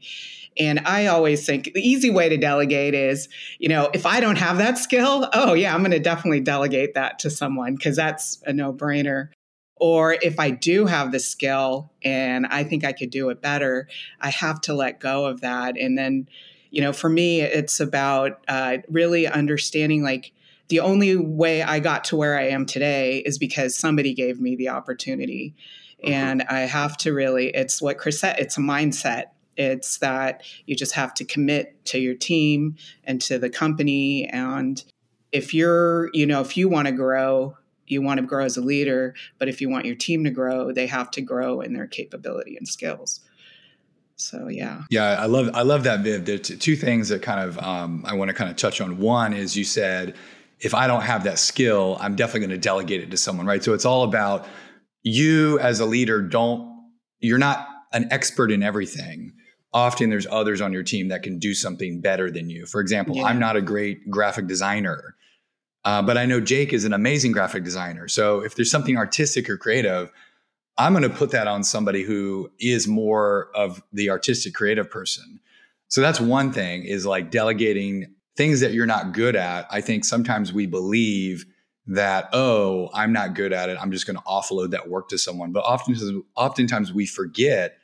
And 0.60 0.80
i 0.86 1.06
always 1.06 1.46
think 1.46 1.72
the 1.74 1.82
easy 1.82 2.10
way 2.10 2.30
to 2.30 2.38
delegate 2.38 2.94
is 2.96 3.30
you 3.60 3.70
know 3.70 3.90
if 3.94 4.06
i 4.06 4.20
don't 4.20 4.38
have 4.38 4.58
that 4.58 4.78
skill 4.78 5.30
oh 5.34 5.54
yeah 5.54 5.74
i'm 5.74 5.82
going 5.82 5.92
to 5.92 6.00
definitely 6.00 6.40
delegate 6.40 6.96
that 6.96 7.20
to 7.20 7.30
someone 7.30 7.76
because 7.76 7.96
that's 7.96 8.42
a 8.46 8.54
no-brainer. 8.54 9.30
Or 9.80 10.18
if 10.22 10.40
i 10.40 10.50
do 10.50 10.88
have 10.88 11.12
the 11.12 11.20
skill 11.20 11.94
and 12.04 12.48
i 12.48 12.64
think 12.64 12.84
i 12.84 12.92
could 12.92 13.12
do 13.12 13.30
it 13.30 13.42
better 13.42 13.88
i 14.20 14.30
have 14.30 14.60
to 14.62 14.74
let 14.74 15.00
go 15.00 15.26
of 15.26 15.42
that. 15.42 15.78
And 15.78 15.98
then 15.98 16.28
you 16.72 16.82
know 16.82 16.92
for 16.92 17.10
me 17.10 17.42
it's 17.42 17.80
about 17.80 18.42
uh, 18.48 18.78
really 18.90 19.28
understanding 19.28 20.04
like 20.04 20.34
the 20.70 20.80
only 20.80 21.16
way 21.16 21.62
I 21.62 21.80
got 21.80 22.04
to 22.06 22.16
where 22.16 22.38
I 22.38 22.50
am 22.50 22.66
today 22.66 23.20
is 23.20 23.38
because 23.38 23.76
somebody 23.76 24.14
gave 24.14 24.40
me 24.40 24.56
the 24.56 24.70
opportunity. 24.70 25.56
Mm-hmm. 26.04 26.14
And 26.14 26.44
I 26.44 26.62
have 26.62 26.98
to 26.98 27.14
really, 27.14 27.50
it's 27.50 27.82
what 27.82 27.98
Chris 27.98 28.20
said, 28.20 28.38
it's 28.40 28.58
a 28.58 28.62
mindset. 28.62 29.26
It's 29.56 29.98
that 30.00 30.44
you 30.66 30.76
just 30.76 30.94
have 30.94 31.14
to 31.16 31.26
commit 31.26 31.84
to 31.86 32.00
your 32.00 32.14
team 32.14 32.76
and 33.04 33.20
to 33.22 33.40
the 33.40 33.50
company. 33.50 34.28
And 34.28 34.84
if 35.32 35.54
you're, 35.54 36.10
you 36.14 36.26
know, 36.26 36.42
if 36.42 36.56
you 36.56 36.70
want 36.70 36.88
to 36.88 36.92
grow, 36.92 37.58
you 37.88 38.02
want 38.02 38.20
to 38.20 38.26
grow 38.26 38.44
as 38.44 38.58
a 38.58 38.62
leader, 38.62 39.16
but 39.40 39.48
if 39.48 39.62
you 39.62 39.70
want 39.70 39.86
your 39.86 39.96
team 39.96 40.24
to 40.26 40.30
grow, 40.30 40.72
they 40.72 40.88
have 40.88 41.10
to 41.12 41.22
grow 41.22 41.62
in 41.62 41.74
their 41.74 41.88
capability 41.88 42.56
and 42.58 42.68
skills. 42.68 43.22
So 44.18 44.48
yeah, 44.48 44.82
yeah, 44.90 45.16
I 45.20 45.28
love 45.28 45.52
I 45.54 45.62
love 45.62 45.84
that 45.84 46.00
Viv. 46.00 46.26
There's 46.26 46.42
two 46.42 46.76
things 46.76 47.10
that 47.10 47.22
kind 47.22 47.40
of 47.40 47.60
um, 47.60 48.04
I 48.06 48.16
want 48.16 48.30
to 48.30 48.34
kind 48.34 48.50
of 48.50 48.58
touch 48.58 48.82
on. 48.82 48.98
One 48.98 49.32
is 49.32 49.56
you 49.56 49.64
said 49.64 50.16
if 50.60 50.74
I 50.74 50.88
don't 50.88 51.02
have 51.02 51.24
that 51.26 51.40
skill, 51.40 51.98
I'm 52.00 52.16
definitely 52.16 52.42
going 52.42 52.50
to 52.52 52.58
delegate 52.58 53.02
it 53.02 53.12
to 53.12 53.18
someone, 53.18 53.46
right? 53.46 53.64
So 53.64 53.74
it's 53.74 53.86
all 53.86 54.04
about 54.04 54.48
you 55.04 55.60
as 55.60 55.80
a 55.80 55.86
leader 55.86 56.22
don't 56.22 56.76
you're 57.20 57.38
not 57.38 57.68
an 57.94 58.08
expert 58.12 58.52
in 58.52 58.62
everything. 58.62 59.34
Often 59.74 60.10
there's 60.10 60.28
others 60.30 60.62
on 60.62 60.74
your 60.74 60.84
team 60.84 61.10
that 61.10 61.24
can 61.24 61.40
do 61.40 61.54
something 61.54 62.02
better 62.02 62.30
than 62.32 62.50
you. 62.50 62.66
For 62.66 62.82
example, 62.82 63.18
yeah. 63.18 63.24
I'm 63.24 63.40
not 63.40 63.56
a 63.56 63.62
great 63.62 64.10
graphic 64.10 64.48
designer, 64.48 65.16
uh, 65.84 66.02
but 66.02 66.18
I 66.18 66.26
know 66.26 66.40
Jake 66.40 66.74
is 66.74 66.86
an 66.86 66.94
amazing 66.94 67.32
graphic 67.32 67.64
designer. 67.64 68.08
So 68.08 68.42
if 68.42 68.56
there's 68.56 68.72
something 68.72 68.98
artistic 68.98 69.50
or 69.50 69.58
creative, 69.58 70.12
I'm 70.78 70.94
going 70.94 71.04
to 71.04 71.10
put 71.10 71.32
that 71.32 71.48
on 71.48 71.64
somebody 71.64 72.04
who 72.04 72.52
is 72.60 72.88
more 72.88 73.50
of 73.56 73.82
the 73.92 74.10
artistic 74.10 74.54
creative 74.54 74.90
person. 74.90 75.40
So 75.88 76.02
that's 76.02 76.20
one 76.20 76.52
thing 76.52 76.84
is 76.84 77.06
like 77.06 77.32
delegating 77.32 78.14
things 78.38 78.60
that 78.62 78.72
you're 78.72 78.86
not 78.86 79.12
good 79.12 79.36
at. 79.36 79.68
I 79.70 79.82
think 79.82 80.06
sometimes 80.06 80.54
we 80.54 80.68
believe 80.68 81.46
that, 81.88 82.30
oh, 82.34 82.90
I'm 82.94 83.12
not 83.12 83.34
good 83.34 83.52
at 83.52 83.70
it. 83.70 83.78
I'm 83.82 83.92
just 83.92 84.06
going 84.06 84.18
to 84.18 84.24
offload 84.24 84.72
that 84.72 84.88
work 84.88 85.10
to 85.10 85.18
someone. 85.18 85.52
But 85.52 85.62
oftentimes, 85.62 86.24
oftentimes 86.36 86.94
we 86.94 87.06
forget 87.08 87.78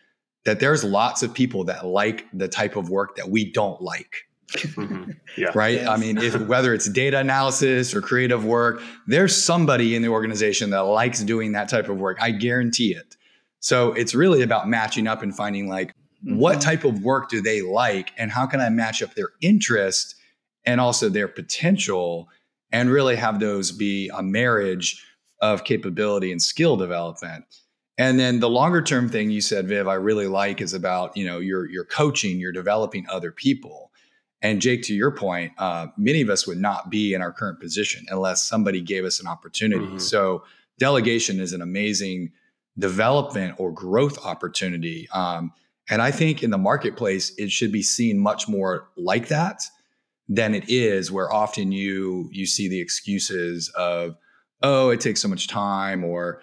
that 0.45 0.59
there's 0.59 0.83
lots 0.83 1.23
of 1.23 1.33
people 1.33 1.63
that 1.65 1.85
like 1.85 2.25
the 2.33 2.47
type 2.47 2.75
of 2.75 2.89
work 2.89 3.15
that 3.15 3.29
we 3.29 3.51
don't 3.51 3.81
like. 3.81 4.27
Mm-hmm. 4.51 5.11
Yeah. 5.35 5.49
Right. 5.55 5.77
Yes. 5.77 5.87
I 5.87 5.97
mean, 5.97 6.19
if 6.19 6.39
whether 6.47 6.75
it's 6.75 6.87
data 6.87 7.17
analysis 7.17 7.95
or 7.95 8.01
creative 8.01 8.45
work, 8.45 8.83
there's 9.07 9.35
somebody 9.35 9.95
in 9.95 10.03
the 10.03 10.09
organization 10.09 10.69
that 10.69 10.81
likes 10.81 11.23
doing 11.23 11.53
that 11.53 11.69
type 11.69 11.89
of 11.89 11.97
work. 11.97 12.19
I 12.21 12.29
guarantee 12.29 12.93
it. 12.93 13.17
So 13.59 13.93
it's 13.93 14.13
really 14.13 14.43
about 14.43 14.69
matching 14.69 15.07
up 15.07 15.23
and 15.23 15.35
finding 15.35 15.67
like 15.67 15.87
mm-hmm. 16.23 16.37
what 16.37 16.61
type 16.61 16.83
of 16.83 17.01
work 17.01 17.29
do 17.29 17.41
they 17.41 17.63
like 17.63 18.11
and 18.15 18.29
how 18.29 18.45
can 18.45 18.61
I 18.61 18.69
match 18.69 19.01
up 19.01 19.15
their 19.15 19.29
interest 19.41 20.13
and 20.65 20.79
also 20.79 21.09
their 21.09 21.27
potential 21.27 22.29
and 22.71 22.89
really 22.89 23.15
have 23.15 23.39
those 23.39 23.71
be 23.71 24.09
a 24.15 24.23
marriage 24.23 25.05
of 25.41 25.63
capability 25.63 26.31
and 26.31 26.41
skill 26.41 26.75
development. 26.77 27.45
And 27.97 28.19
then 28.19 28.39
the 28.39 28.49
longer 28.49 28.81
term 28.81 29.07
thing 29.07 29.29
you 29.29 29.41
said, 29.41 29.67
Viv, 29.67 29.87
I 29.87 29.95
really 29.95 30.27
like 30.27 30.61
is 30.61 30.73
about, 30.73 31.15
you 31.15 31.25
know, 31.25 31.39
you're 31.39 31.69
you're 31.69 31.85
coaching, 31.85 32.39
you're 32.39 32.51
developing 32.51 33.05
other 33.09 33.31
people. 33.31 33.91
And 34.41 34.61
Jake, 34.61 34.83
to 34.83 34.93
your 34.93 35.11
point, 35.11 35.53
uh, 35.57 35.87
many 35.95 36.21
of 36.21 36.29
us 36.29 36.47
would 36.47 36.57
not 36.57 36.89
be 36.89 37.13
in 37.13 37.21
our 37.21 37.31
current 37.31 37.61
position 37.61 38.05
unless 38.09 38.43
somebody 38.43 38.81
gave 38.81 39.05
us 39.05 39.21
an 39.21 39.27
opportunity. 39.27 39.85
Mm-hmm. 39.85 39.99
So 39.99 40.43
delegation 40.79 41.39
is 41.39 41.53
an 41.53 41.61
amazing 41.61 42.31
development 42.77 43.55
or 43.57 43.71
growth 43.71 44.17
opportunity. 44.25 45.07
Um, 45.13 45.53
and 45.89 46.01
I 46.01 46.11
think 46.11 46.43
in 46.43 46.49
the 46.49 46.57
marketplace, 46.57 47.33
it 47.37 47.51
should 47.51 47.71
be 47.71 47.83
seen 47.83 48.17
much 48.17 48.49
more 48.49 48.89
like 48.97 49.27
that 49.27 49.63
than 50.27 50.55
it 50.55 50.65
is 50.69 51.11
where 51.11 51.31
often 51.31 51.71
you 51.71 52.29
you 52.31 52.45
see 52.45 52.67
the 52.67 52.79
excuses 52.79 53.71
of 53.75 54.15
oh 54.61 54.89
it 54.89 55.01
takes 55.01 55.21
so 55.21 55.27
much 55.27 55.47
time 55.47 56.03
or 56.03 56.41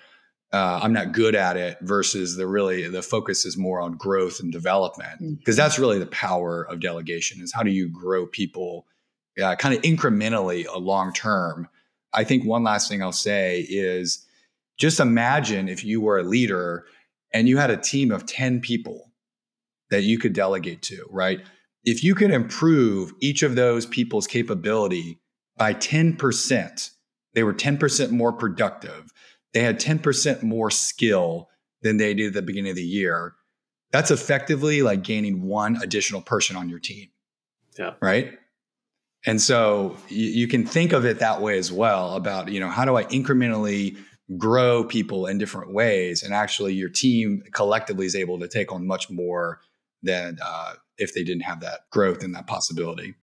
uh, 0.53 0.81
i'm 0.83 0.93
not 0.93 1.13
good 1.13 1.35
at 1.35 1.57
it 1.57 1.79
versus 1.81 2.37
the 2.37 2.47
really 2.47 2.89
the 2.89 3.03
focus 3.03 3.45
is 3.45 3.57
more 3.57 3.81
on 3.81 3.97
growth 3.97 4.41
and 4.41 4.53
development. 4.53 5.39
Because 5.39 5.55
mm. 5.55 5.59
that's 5.59 5.79
really 5.79 5.99
the 5.99 6.07
power 6.07 6.65
of 6.65 6.81
delegation 6.81 7.41
is 7.41 7.53
how 7.53 7.63
do 7.63 7.71
you 7.71 7.89
grow 7.89 8.27
people 8.27 8.87
uh, 9.43 9.55
kind 9.57 9.75
of 9.75 9.83
incrementally 9.83 10.67
a 10.67 10.79
long 10.79 11.13
term? 11.13 11.69
I 12.13 12.25
think 12.25 12.45
one 12.45 12.65
last 12.65 12.89
thing 12.89 13.03
i'll 13.03 13.13
say 13.13 13.61
is 13.69 14.27
just 14.79 14.99
imagine 14.99 15.69
if 15.69 15.85
you 15.85 16.01
were 16.01 16.19
a 16.19 16.25
leader 16.25 16.85
and 17.33 17.49
you 17.49 17.59
had 17.59 17.71
a 17.71 17.77
team 17.77 18.11
of 18.11 18.27
10 18.27 18.61
people 18.61 19.13
that 19.91 20.03
you 20.03 20.19
could 20.19 20.33
delegate 20.33 20.83
to 20.83 21.07
right 21.11 21.41
if 21.85 22.05
you 22.05 22.15
can 22.15 22.31
improve 22.31 23.13
each 23.21 23.43
of 23.43 23.55
those 23.55 23.87
people's 23.87 24.27
capability 24.27 25.19
by 25.57 25.75
10%, 25.75 26.91
they 27.35 27.43
were 27.43 27.55
10% 27.55 28.11
more 28.11 28.33
productive. 28.33 29.13
They 29.53 29.61
had 29.61 29.81
10% 29.81 30.43
more 30.43 30.71
skill 30.71 31.49
than 31.83 31.97
they 31.97 32.15
did 32.15 32.29
at 32.29 32.33
the 32.35 32.43
beginning 32.43 32.71
of 32.71 32.77
the 32.77 32.83
year. 32.83 33.35
That's 33.93 34.11
effectively 34.11 34.83
like 34.83 35.03
gaining 35.03 35.43
one 35.43 35.77
additional 35.83 36.23
person 36.23 36.57
on 36.57 36.69
your 36.69 36.79
team. 36.79 37.09
Yeah. 37.79 37.95
Right. 38.01 38.39
And 39.27 39.41
so 39.41 39.97
you, 40.09 40.27
you 40.27 40.49
can 40.49 40.67
think 40.67 40.93
of 40.93 41.05
it 41.05 41.19
that 41.19 41.41
way 41.41 41.59
as 41.59 41.73
well 41.73 42.15
about, 42.15 42.49
you 42.49 42.61
know, 42.61 42.71
how 42.71 42.85
do 42.85 42.97
I 42.97 43.05
incrementally 43.05 43.97
grow 44.37 44.85
people 44.85 45.27
in 45.27 45.39
different 45.39 45.73
ways? 45.73 46.23
And 46.23 46.33
actually, 46.33 46.75
your 46.75 46.89
team 46.89 47.43
collectively 47.53 48.07
is 48.07 48.15
able 48.15 48.39
to 48.41 48.49
take 48.49 48.73
on 48.73 48.87
much 48.87 49.11
more 49.11 49.61
than 50.03 50.39
uh, 50.43 50.75
if 51.01 51.15
they 51.15 51.25
didn't 51.25 51.43
have 51.43 51.61
that 51.61 51.81
growth 51.91 52.23
and 52.23 52.35
that 52.35 52.47
possibility. 52.47 53.15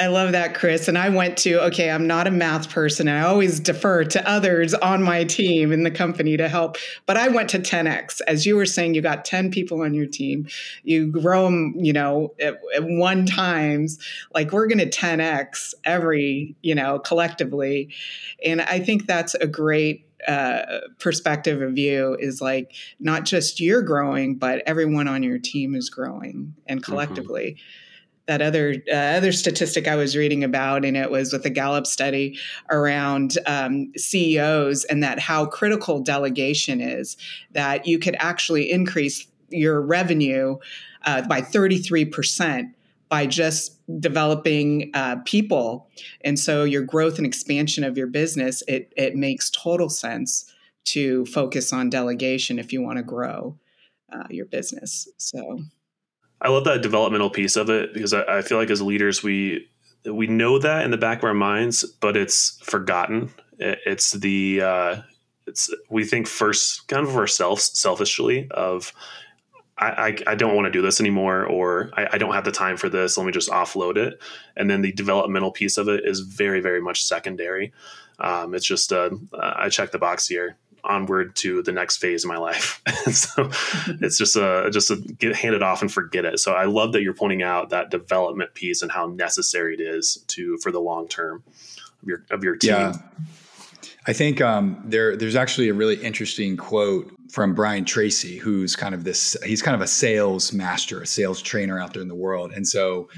I 0.00 0.06
love 0.06 0.32
that, 0.32 0.54
Chris. 0.54 0.88
And 0.88 0.96
I 0.96 1.10
went 1.10 1.36
to, 1.38 1.62
okay, 1.66 1.90
I'm 1.90 2.06
not 2.06 2.26
a 2.26 2.30
math 2.30 2.70
person. 2.70 3.06
I 3.06 3.20
always 3.20 3.60
defer 3.60 4.04
to 4.04 4.26
others 4.26 4.72
on 4.72 5.02
my 5.02 5.24
team 5.24 5.72
in 5.72 5.82
the 5.82 5.90
company 5.90 6.38
to 6.38 6.48
help. 6.48 6.78
But 7.04 7.18
I 7.18 7.28
went 7.28 7.50
to 7.50 7.58
10X. 7.58 8.22
As 8.26 8.46
you 8.46 8.56
were 8.56 8.64
saying, 8.64 8.94
you 8.94 9.02
got 9.02 9.26
10 9.26 9.50
people 9.50 9.82
on 9.82 9.92
your 9.92 10.06
team. 10.06 10.48
You 10.84 11.08
grow 11.08 11.44
them, 11.44 11.74
you 11.76 11.92
know, 11.92 12.32
at, 12.40 12.58
at 12.74 12.84
one 12.84 13.26
times. 13.26 13.98
Like 14.34 14.52
we're 14.52 14.68
going 14.68 14.78
to 14.78 14.88
10X 14.88 15.74
every, 15.84 16.56
you 16.62 16.74
know, 16.74 16.98
collectively. 16.98 17.92
And 18.42 18.62
I 18.62 18.80
think 18.80 19.06
that's 19.06 19.34
a 19.34 19.46
great 19.46 20.09
uh, 20.26 20.80
perspective 20.98 21.62
of 21.62 21.72
view 21.72 22.16
is 22.18 22.40
like 22.40 22.74
not 22.98 23.24
just 23.24 23.60
you're 23.60 23.82
growing, 23.82 24.36
but 24.36 24.62
everyone 24.66 25.08
on 25.08 25.22
your 25.22 25.38
team 25.38 25.74
is 25.74 25.90
growing 25.90 26.54
and 26.66 26.80
mm-hmm. 26.80 26.90
collectively. 26.90 27.52
Mm-hmm. 27.52 27.86
That 28.26 28.42
other 28.42 28.76
uh, 28.88 28.94
other 28.94 29.32
statistic 29.32 29.88
I 29.88 29.96
was 29.96 30.16
reading 30.16 30.44
about, 30.44 30.84
and 30.84 30.96
it 30.96 31.10
was 31.10 31.32
with 31.32 31.42
the 31.42 31.50
Gallup 31.50 31.84
study 31.84 32.38
around 32.70 33.38
um, 33.44 33.92
CEOs 33.96 34.84
and 34.84 35.02
that 35.02 35.18
how 35.18 35.46
critical 35.46 36.00
delegation 36.00 36.80
is. 36.80 37.16
That 37.52 37.88
you 37.88 37.98
could 37.98 38.14
actually 38.20 38.70
increase 38.70 39.26
your 39.48 39.80
revenue 39.80 40.58
uh, 41.04 41.22
by 41.22 41.40
thirty 41.40 41.78
three 41.78 42.04
percent 42.04 42.76
by 43.10 43.26
just 43.26 43.76
developing 44.00 44.90
uh, 44.94 45.16
people. 45.26 45.90
And 46.22 46.38
so 46.38 46.64
your 46.64 46.82
growth 46.82 47.18
and 47.18 47.26
expansion 47.26 47.84
of 47.84 47.98
your 47.98 48.06
business, 48.06 48.62
it, 48.66 48.92
it 48.96 49.16
makes 49.16 49.50
total 49.50 49.90
sense 49.90 50.50
to 50.86 51.26
focus 51.26 51.72
on 51.72 51.90
delegation 51.90 52.58
if 52.58 52.72
you 52.72 52.80
want 52.80 52.96
to 52.96 53.02
grow 53.02 53.58
uh, 54.12 54.24
your 54.30 54.46
business. 54.46 55.08
So 55.18 55.60
I 56.40 56.48
love 56.48 56.64
that 56.64 56.82
developmental 56.82 57.30
piece 57.30 57.56
of 57.56 57.68
it 57.68 57.92
because 57.92 58.14
I, 58.14 58.38
I 58.38 58.42
feel 58.42 58.56
like 58.56 58.70
as 58.70 58.80
leaders, 58.80 59.22
we 59.22 59.68
we 60.10 60.26
know 60.26 60.58
that 60.58 60.84
in 60.84 60.90
the 60.90 60.96
back 60.96 61.18
of 61.18 61.24
our 61.24 61.34
minds, 61.34 61.84
but 62.00 62.16
it's 62.16 62.58
forgotten. 62.62 63.30
It's 63.58 64.12
the 64.12 64.62
uh, 64.62 64.96
it's 65.46 65.68
we 65.90 66.04
think 66.04 66.26
first 66.26 66.88
kind 66.88 67.06
of 67.06 67.14
ourselves 67.16 67.78
selfishly 67.78 68.48
of 68.52 68.92
I, 69.80 70.16
I, 70.26 70.34
don't 70.34 70.54
want 70.54 70.66
to 70.66 70.70
do 70.70 70.82
this 70.82 71.00
anymore, 71.00 71.44
or 71.46 71.90
I, 71.96 72.08
I, 72.12 72.18
don't 72.18 72.34
have 72.34 72.44
the 72.44 72.52
time 72.52 72.76
for 72.76 72.90
this. 72.90 73.16
Let 73.16 73.24
me 73.24 73.32
just 73.32 73.48
offload 73.48 73.96
it. 73.96 74.20
And 74.54 74.70
then 74.70 74.82
the 74.82 74.92
developmental 74.92 75.50
piece 75.50 75.78
of 75.78 75.88
it 75.88 76.04
is 76.04 76.20
very, 76.20 76.60
very 76.60 76.82
much 76.82 77.02
secondary. 77.02 77.72
Um, 78.18 78.54
it's 78.54 78.66
just 78.66 78.92
uh, 78.92 79.10
I 79.40 79.70
check 79.70 79.90
the 79.90 79.98
box 79.98 80.28
here, 80.28 80.58
onward 80.84 81.34
to 81.36 81.62
the 81.62 81.72
next 81.72 81.96
phase 81.96 82.24
of 82.24 82.28
my 82.28 82.36
life. 82.36 82.82
so 83.10 83.50
it's 84.00 84.18
just 84.18 84.36
a 84.36 84.68
just 84.70 84.90
a 84.90 84.96
get 84.96 85.34
handed 85.34 85.62
off 85.62 85.80
and 85.80 85.90
forget 85.90 86.26
it. 86.26 86.38
So 86.38 86.52
I 86.52 86.66
love 86.66 86.92
that 86.92 87.02
you're 87.02 87.14
pointing 87.14 87.42
out 87.42 87.70
that 87.70 87.90
development 87.90 88.52
piece 88.52 88.82
and 88.82 88.92
how 88.92 89.06
necessary 89.06 89.74
it 89.74 89.80
is 89.80 90.22
to 90.28 90.58
for 90.58 90.70
the 90.70 90.80
long 90.80 91.08
term 91.08 91.42
of 92.02 92.08
your 92.08 92.24
of 92.30 92.44
your 92.44 92.56
team. 92.56 92.70
Yeah. 92.70 92.92
I 94.06 94.12
think 94.12 94.40
um, 94.40 94.82
there 94.84 95.16
there's 95.16 95.36
actually 95.36 95.68
a 95.68 95.74
really 95.74 95.96
interesting 95.96 96.56
quote 96.56 97.12
from 97.30 97.54
Brian 97.54 97.84
Tracy, 97.84 98.38
who's 98.38 98.74
kind 98.74 98.94
of 98.94 99.04
this 99.04 99.36
he's 99.44 99.62
kind 99.62 99.74
of 99.74 99.80
a 99.80 99.86
sales 99.86 100.52
master, 100.52 101.02
a 101.02 101.06
sales 101.06 101.42
trainer 101.42 101.78
out 101.78 101.92
there 101.92 102.02
in 102.02 102.08
the 102.08 102.14
world, 102.14 102.52
and 102.52 102.66
so. 102.66 103.08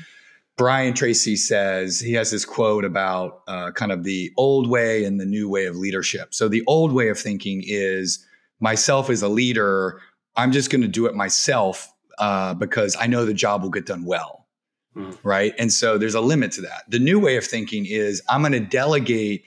Brian 0.59 0.93
Tracy 0.93 1.35
says 1.35 1.99
he 1.99 2.12
has 2.12 2.31
this 2.31 2.45
quote 2.45 2.85
about 2.85 3.41
uh, 3.49 3.71
kind 3.73 3.91
of 3.91 4.05
the 4.05 4.31
old 4.37 4.69
way 4.69 5.03
and 5.03 5.19
the 5.19 5.25
new 5.25 5.49
way 5.49 5.65
of 5.65 5.77
leadership. 5.77 6.35
So, 6.35 6.47
the 6.47 6.62
old 6.67 6.93
way 6.93 7.09
of 7.09 7.19
thinking 7.19 7.62
is 7.65 8.25
myself 8.61 9.09
as 9.09 9.23
a 9.23 9.29
leader, 9.29 9.99
I'm 10.37 10.53
just 10.53 10.69
going 10.71 10.83
to 10.83 10.89
do 10.89 11.07
it 11.07 11.15
myself 11.15 11.91
uh, 12.19 12.53
because 12.53 12.95
I 13.01 13.07
know 13.07 13.25
the 13.25 13.33
job 13.33 13.62
will 13.62 13.71
get 13.71 13.87
done 13.87 14.05
well. 14.05 14.47
Mm. 14.95 15.17
Right. 15.23 15.55
And 15.59 15.73
so, 15.73 15.97
there's 15.97 16.15
a 16.15 16.21
limit 16.21 16.53
to 16.53 16.61
that. 16.61 16.85
The 16.87 16.99
new 16.99 17.19
way 17.19 17.37
of 17.39 17.45
thinking 17.45 17.87
is 17.87 18.23
I'm 18.29 18.43
going 18.43 18.53
to 18.53 18.61
delegate 18.61 19.45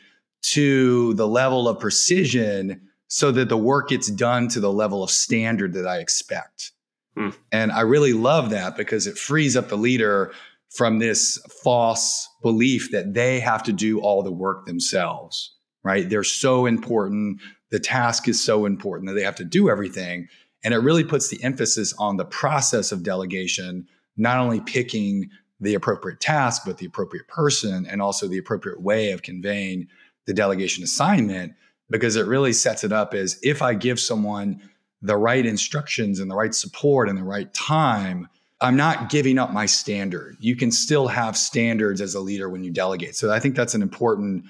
to 0.51 1.13
the 1.15 1.27
level 1.27 1.67
of 1.67 1.79
precision 1.79 2.81
so 3.07 3.31
that 3.31 3.49
the 3.49 3.57
work 3.57 3.89
gets 3.89 4.11
done 4.11 4.47
to 4.49 4.59
the 4.59 4.71
level 4.71 5.03
of 5.03 5.09
standard 5.09 5.73
that 5.73 5.87
I 5.87 5.99
expect. 5.99 6.71
Hmm. 7.15 7.29
And 7.51 7.71
I 7.71 7.81
really 7.81 8.13
love 8.13 8.49
that 8.49 8.75
because 8.75 9.07
it 9.07 9.17
frees 9.17 9.55
up 9.55 9.69
the 9.69 9.77
leader 9.77 10.33
from 10.69 10.99
this 10.99 11.37
false 11.63 12.27
belief 12.41 12.91
that 12.91 13.13
they 13.13 13.39
have 13.39 13.63
to 13.63 13.73
do 13.73 13.99
all 14.01 14.21
the 14.21 14.31
work 14.31 14.65
themselves, 14.65 15.55
right? 15.83 16.09
They're 16.09 16.23
so 16.23 16.65
important. 16.65 17.41
The 17.71 17.79
task 17.79 18.27
is 18.27 18.43
so 18.43 18.65
important 18.65 19.07
that 19.07 19.13
they 19.13 19.23
have 19.23 19.35
to 19.37 19.45
do 19.45 19.69
everything. 19.69 20.27
And 20.63 20.73
it 20.73 20.79
really 20.79 21.03
puts 21.03 21.29
the 21.29 21.41
emphasis 21.43 21.93
on 21.97 22.17
the 22.17 22.25
process 22.25 22.91
of 22.91 23.03
delegation, 23.03 23.87
not 24.17 24.39
only 24.39 24.59
picking 24.59 25.29
the 25.61 25.75
appropriate 25.75 26.19
task, 26.19 26.63
but 26.65 26.79
the 26.79 26.85
appropriate 26.85 27.27
person 27.27 27.85
and 27.89 28.01
also 28.01 28.27
the 28.27 28.37
appropriate 28.37 28.81
way 28.81 29.11
of 29.11 29.21
conveying 29.21 29.87
the 30.25 30.33
delegation 30.33 30.83
assignment 30.83 31.53
because 31.89 32.15
it 32.15 32.25
really 32.25 32.53
sets 32.53 32.83
it 32.83 32.91
up 32.91 33.13
as 33.13 33.39
if 33.43 33.61
I 33.61 33.73
give 33.73 33.99
someone 33.99 34.61
the 35.01 35.17
right 35.17 35.45
instructions 35.45 36.19
and 36.19 36.31
the 36.31 36.35
right 36.35 36.55
support 36.55 37.09
and 37.09 37.17
the 37.17 37.23
right 37.23 37.53
time, 37.53 38.27
I'm 38.61 38.75
not 38.75 39.09
giving 39.09 39.37
up 39.37 39.51
my 39.51 39.65
standard. 39.65 40.37
You 40.39 40.55
can 40.55 40.71
still 40.71 41.07
have 41.07 41.37
standards 41.37 42.01
as 42.01 42.15
a 42.15 42.19
leader 42.19 42.49
when 42.49 42.63
you 42.63 42.71
delegate. 42.71 43.15
So 43.15 43.31
I 43.31 43.39
think 43.39 43.55
that's 43.55 43.75
an 43.75 43.81
important 43.81 44.45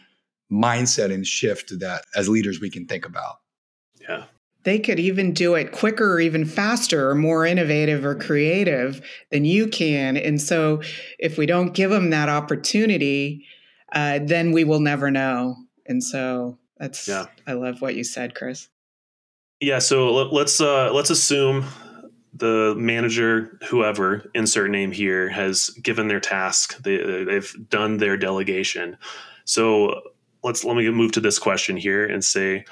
mindset 0.51 1.11
and 1.13 1.25
shift 1.25 1.79
that 1.79 2.05
as 2.15 2.29
leaders 2.29 2.61
we 2.61 2.69
can 2.69 2.85
think 2.85 3.05
about. 3.05 3.37
Yeah. 3.99 4.25
they 4.63 4.77
could 4.79 4.99
even 4.99 5.33
do 5.33 5.55
it 5.55 5.71
quicker 5.71 6.13
or 6.13 6.19
even 6.19 6.45
faster 6.45 7.09
or 7.09 7.15
more 7.15 7.45
innovative 7.45 8.05
or 8.05 8.15
creative 8.15 9.01
than 9.31 9.45
you 9.45 9.67
can. 9.67 10.15
And 10.15 10.39
so 10.39 10.81
if 11.17 11.37
we 11.37 11.45
don't 11.45 11.73
give 11.73 11.89
them 11.89 12.11
that 12.11 12.29
opportunity, 12.29 13.45
uh, 13.93 14.19
then 14.21 14.51
we 14.51 14.63
will 14.63 14.79
never 14.79 15.09
know. 15.09 15.55
And 15.85 16.03
so 16.03 16.57
that's 16.77 17.07
yeah. 17.07 17.25
I 17.47 17.53
love 17.53 17.81
what 17.81 17.95
you 17.95 18.03
said, 18.03 18.35
Chris. 18.35 18.69
Yeah. 19.59 19.79
So 19.79 20.13
let's 20.13 20.59
uh, 20.59 20.91
let's 20.93 21.09
assume 21.09 21.65
the 22.33 22.75
manager, 22.77 23.57
whoever 23.69 24.29
insert 24.33 24.69
name 24.69 24.91
here, 24.91 25.29
has 25.29 25.69
given 25.81 26.07
their 26.07 26.19
task. 26.19 26.77
They 26.83 27.23
they've 27.23 27.55
done 27.69 27.97
their 27.97 28.17
delegation. 28.17 28.97
So 29.45 30.01
let's 30.43 30.63
let 30.63 30.75
me 30.75 30.89
move 30.89 31.13
to 31.13 31.21
this 31.21 31.39
question 31.39 31.77
here 31.77 32.05
and 32.05 32.23
say, 32.23 32.65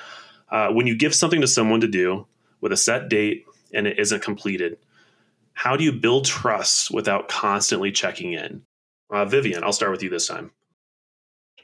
uh, 0.50 0.70
when 0.70 0.88
you 0.88 0.96
give 0.96 1.16
something 1.16 1.42
to 1.42 1.48
someone 1.48 1.82
to 1.82 1.88
do 1.88 2.28
with 2.62 2.72
a 2.72 2.78
set 2.78 3.10
date 3.10 3.46
and 3.74 3.88
it 3.88 4.00
isn't 4.00 4.22
completed, 4.22 4.78
how 5.54 5.78
do 5.78 5.84
you 5.84 5.92
build 5.92 6.26
trust 6.26 6.92
without 6.92 7.30
constantly 7.30 7.92
checking 7.92 8.34
in? 8.34 8.64
Uh, 9.10 9.26
Vivian, 9.26 9.64
I'll 9.64 9.74
start 9.74 9.92
with 9.92 10.04
you 10.04 10.10
this 10.10 10.28
time. 10.28 10.52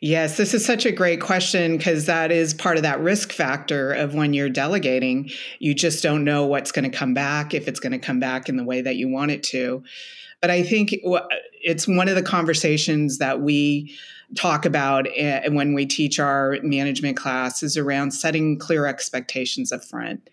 Yes, 0.02 0.38
this 0.38 0.54
is 0.54 0.66
such 0.66 0.86
a 0.86 0.94
great 0.94 1.20
question 1.20 1.78
because 1.78 2.06
that 2.06 2.32
is 2.32 2.54
part 2.54 2.78
of 2.78 2.84
that 2.84 3.02
risk 3.02 3.34
factor 3.34 3.92
of 3.92 4.14
when 4.14 4.34
you're 4.34 4.50
delegating. 4.50 5.30
You 5.60 5.74
just 5.74 6.02
don't 6.02 6.24
know 6.24 6.46
what's 6.46 6.72
going 6.72 6.90
to 6.90 6.98
come 6.98 7.14
back, 7.14 7.54
if 7.54 7.68
it's 7.68 7.82
going 7.82 7.92
to 7.92 8.00
come 8.00 8.20
back 8.20 8.48
in 8.48 8.56
the 8.56 8.64
way 8.64 8.82
that 8.82 8.96
you 8.96 9.10
want 9.10 9.32
it 9.32 9.44
to. 9.44 9.84
But 10.42 10.52
I 10.52 10.64
think 10.64 10.96
it's 11.62 11.86
one 11.86 12.08
of 12.08 12.16
the 12.16 12.24
conversations 12.24 13.18
that 13.18 13.42
we 13.42 13.94
talk 14.36 14.66
about 14.66 15.06
eh, 15.16 15.50
when 15.50 15.74
we 15.74 15.86
teach 15.86 16.18
our 16.18 16.58
management 16.64 17.18
class 17.18 17.62
is 17.62 17.76
around 17.76 18.12
setting 18.12 18.58
clear 18.58 18.86
expectations 18.86 19.72
up 19.74 19.84
front. 19.84 20.30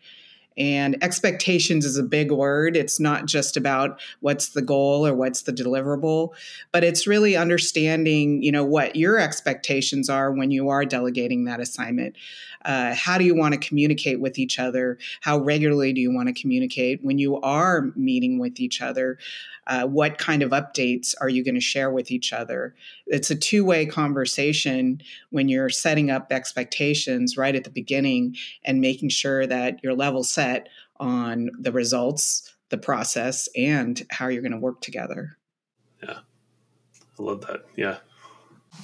And 0.56 1.02
expectations 1.02 1.84
is 1.84 1.98
a 1.98 2.02
big 2.02 2.32
word. 2.32 2.76
It's 2.76 2.98
not 2.98 3.26
just 3.26 3.56
about 3.56 4.00
what's 4.20 4.48
the 4.48 4.62
goal 4.62 5.06
or 5.06 5.14
what's 5.14 5.42
the 5.42 5.52
deliverable, 5.52 6.30
but 6.72 6.82
it's 6.82 7.06
really 7.06 7.36
understanding, 7.36 8.42
you 8.42 8.50
know, 8.50 8.64
what 8.64 8.96
your 8.96 9.18
expectations 9.18 10.08
are 10.08 10.32
when 10.32 10.50
you 10.50 10.68
are 10.68 10.84
delegating 10.84 11.44
that 11.44 11.60
assignment. 11.60 12.16
Uh, 12.66 12.92
how 12.94 13.16
do 13.16 13.24
you 13.24 13.34
want 13.34 13.54
to 13.54 13.60
communicate 13.60 14.20
with 14.20 14.38
each 14.38 14.58
other? 14.58 14.98
How 15.20 15.38
regularly 15.38 15.92
do 15.92 16.00
you 16.00 16.12
want 16.12 16.28
to 16.28 16.38
communicate 16.38 17.02
when 17.02 17.18
you 17.18 17.40
are 17.40 17.92
meeting 17.94 18.38
with 18.38 18.58
each 18.58 18.82
other? 18.82 19.18
Uh, 19.68 19.86
what 19.86 20.18
kind 20.18 20.42
of 20.42 20.50
updates 20.50 21.14
are 21.20 21.28
you 21.28 21.44
going 21.44 21.54
to 21.54 21.60
share 21.60 21.90
with 21.90 22.10
each 22.10 22.32
other? 22.32 22.74
It's 23.06 23.30
a 23.30 23.36
two 23.36 23.64
way 23.64 23.86
conversation 23.86 25.00
when 25.30 25.48
you're 25.48 25.70
setting 25.70 26.10
up 26.10 26.32
expectations 26.32 27.36
right 27.36 27.54
at 27.54 27.64
the 27.64 27.70
beginning 27.70 28.36
and 28.64 28.80
making 28.80 29.10
sure 29.10 29.46
that 29.46 29.80
you're 29.82 29.94
level 29.94 30.24
set 30.24 30.68
on 30.98 31.50
the 31.58 31.72
results, 31.72 32.52
the 32.70 32.78
process, 32.78 33.48
and 33.56 34.04
how 34.10 34.26
you're 34.26 34.42
going 34.42 34.52
to 34.52 34.58
work 34.58 34.80
together. 34.80 35.38
Yeah. 36.02 36.18
I 37.18 37.22
love 37.22 37.42
that. 37.42 37.66
Yeah. 37.76 37.98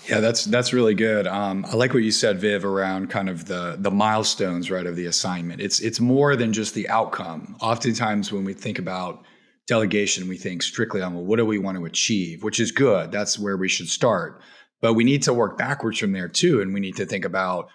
Yeah, 0.08 0.20
that's 0.20 0.44
that's 0.44 0.72
really 0.72 0.94
good. 0.94 1.26
Um, 1.26 1.64
I 1.68 1.76
like 1.76 1.94
what 1.94 2.02
you 2.02 2.10
said, 2.10 2.40
Viv, 2.40 2.64
around 2.64 3.08
kind 3.08 3.28
of 3.28 3.46
the 3.46 3.76
the 3.78 3.90
milestones, 3.90 4.70
right, 4.70 4.86
of 4.86 4.96
the 4.96 5.06
assignment. 5.06 5.60
It's 5.60 5.80
it's 5.80 6.00
more 6.00 6.34
than 6.34 6.52
just 6.52 6.74
the 6.74 6.88
outcome. 6.88 7.56
Oftentimes, 7.60 8.32
when 8.32 8.44
we 8.44 8.52
think 8.52 8.78
about 8.78 9.24
delegation, 9.68 10.28
we 10.28 10.36
think 10.36 10.62
strictly 10.62 11.00
on 11.02 11.14
well, 11.14 11.24
what 11.24 11.36
do 11.36 11.46
we 11.46 11.58
want 11.58 11.78
to 11.78 11.84
achieve, 11.84 12.42
which 12.42 12.58
is 12.58 12.72
good. 12.72 13.12
That's 13.12 13.38
where 13.38 13.56
we 13.56 13.68
should 13.68 13.88
start. 13.88 14.40
But 14.80 14.94
we 14.94 15.04
need 15.04 15.22
to 15.22 15.32
work 15.32 15.56
backwards 15.56 15.98
from 15.98 16.12
there 16.12 16.28
too, 16.28 16.60
and 16.60 16.74
we 16.74 16.80
need 16.80 16.96
to 16.96 17.06
think 17.06 17.24
about 17.24 17.68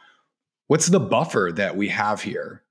what's 0.67 0.87
the 0.87 0.99
buffer 0.99 1.51
that 1.55 1.77
we 1.77 1.87
have 1.87 2.21
here, 2.21 2.63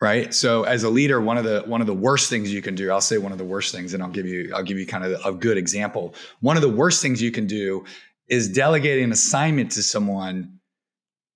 right? 0.00 0.32
So, 0.32 0.62
as 0.62 0.82
a 0.82 0.88
leader, 0.90 1.20
one 1.20 1.36
of 1.36 1.44
the 1.44 1.62
one 1.66 1.82
of 1.82 1.86
the 1.86 1.94
worst 1.94 2.30
things 2.30 2.52
you 2.52 2.62
can 2.62 2.74
do, 2.74 2.90
I'll 2.90 3.02
say 3.02 3.18
one 3.18 3.32
of 3.32 3.38
the 3.38 3.44
worst 3.44 3.74
things, 3.74 3.92
and 3.92 4.02
I'll 4.02 4.08
give 4.08 4.26
you 4.26 4.50
I'll 4.54 4.62
give 4.62 4.78
you 4.78 4.86
kind 4.86 5.04
of 5.04 5.20
a 5.26 5.32
good 5.32 5.58
example. 5.58 6.14
One 6.40 6.56
of 6.56 6.62
the 6.62 6.70
worst 6.70 7.02
things 7.02 7.20
you 7.20 7.30
can 7.30 7.46
do 7.46 7.84
is 8.28 8.48
delegating 8.48 9.04
an 9.04 9.12
assignment 9.12 9.72
to 9.72 9.82
someone 9.82 10.58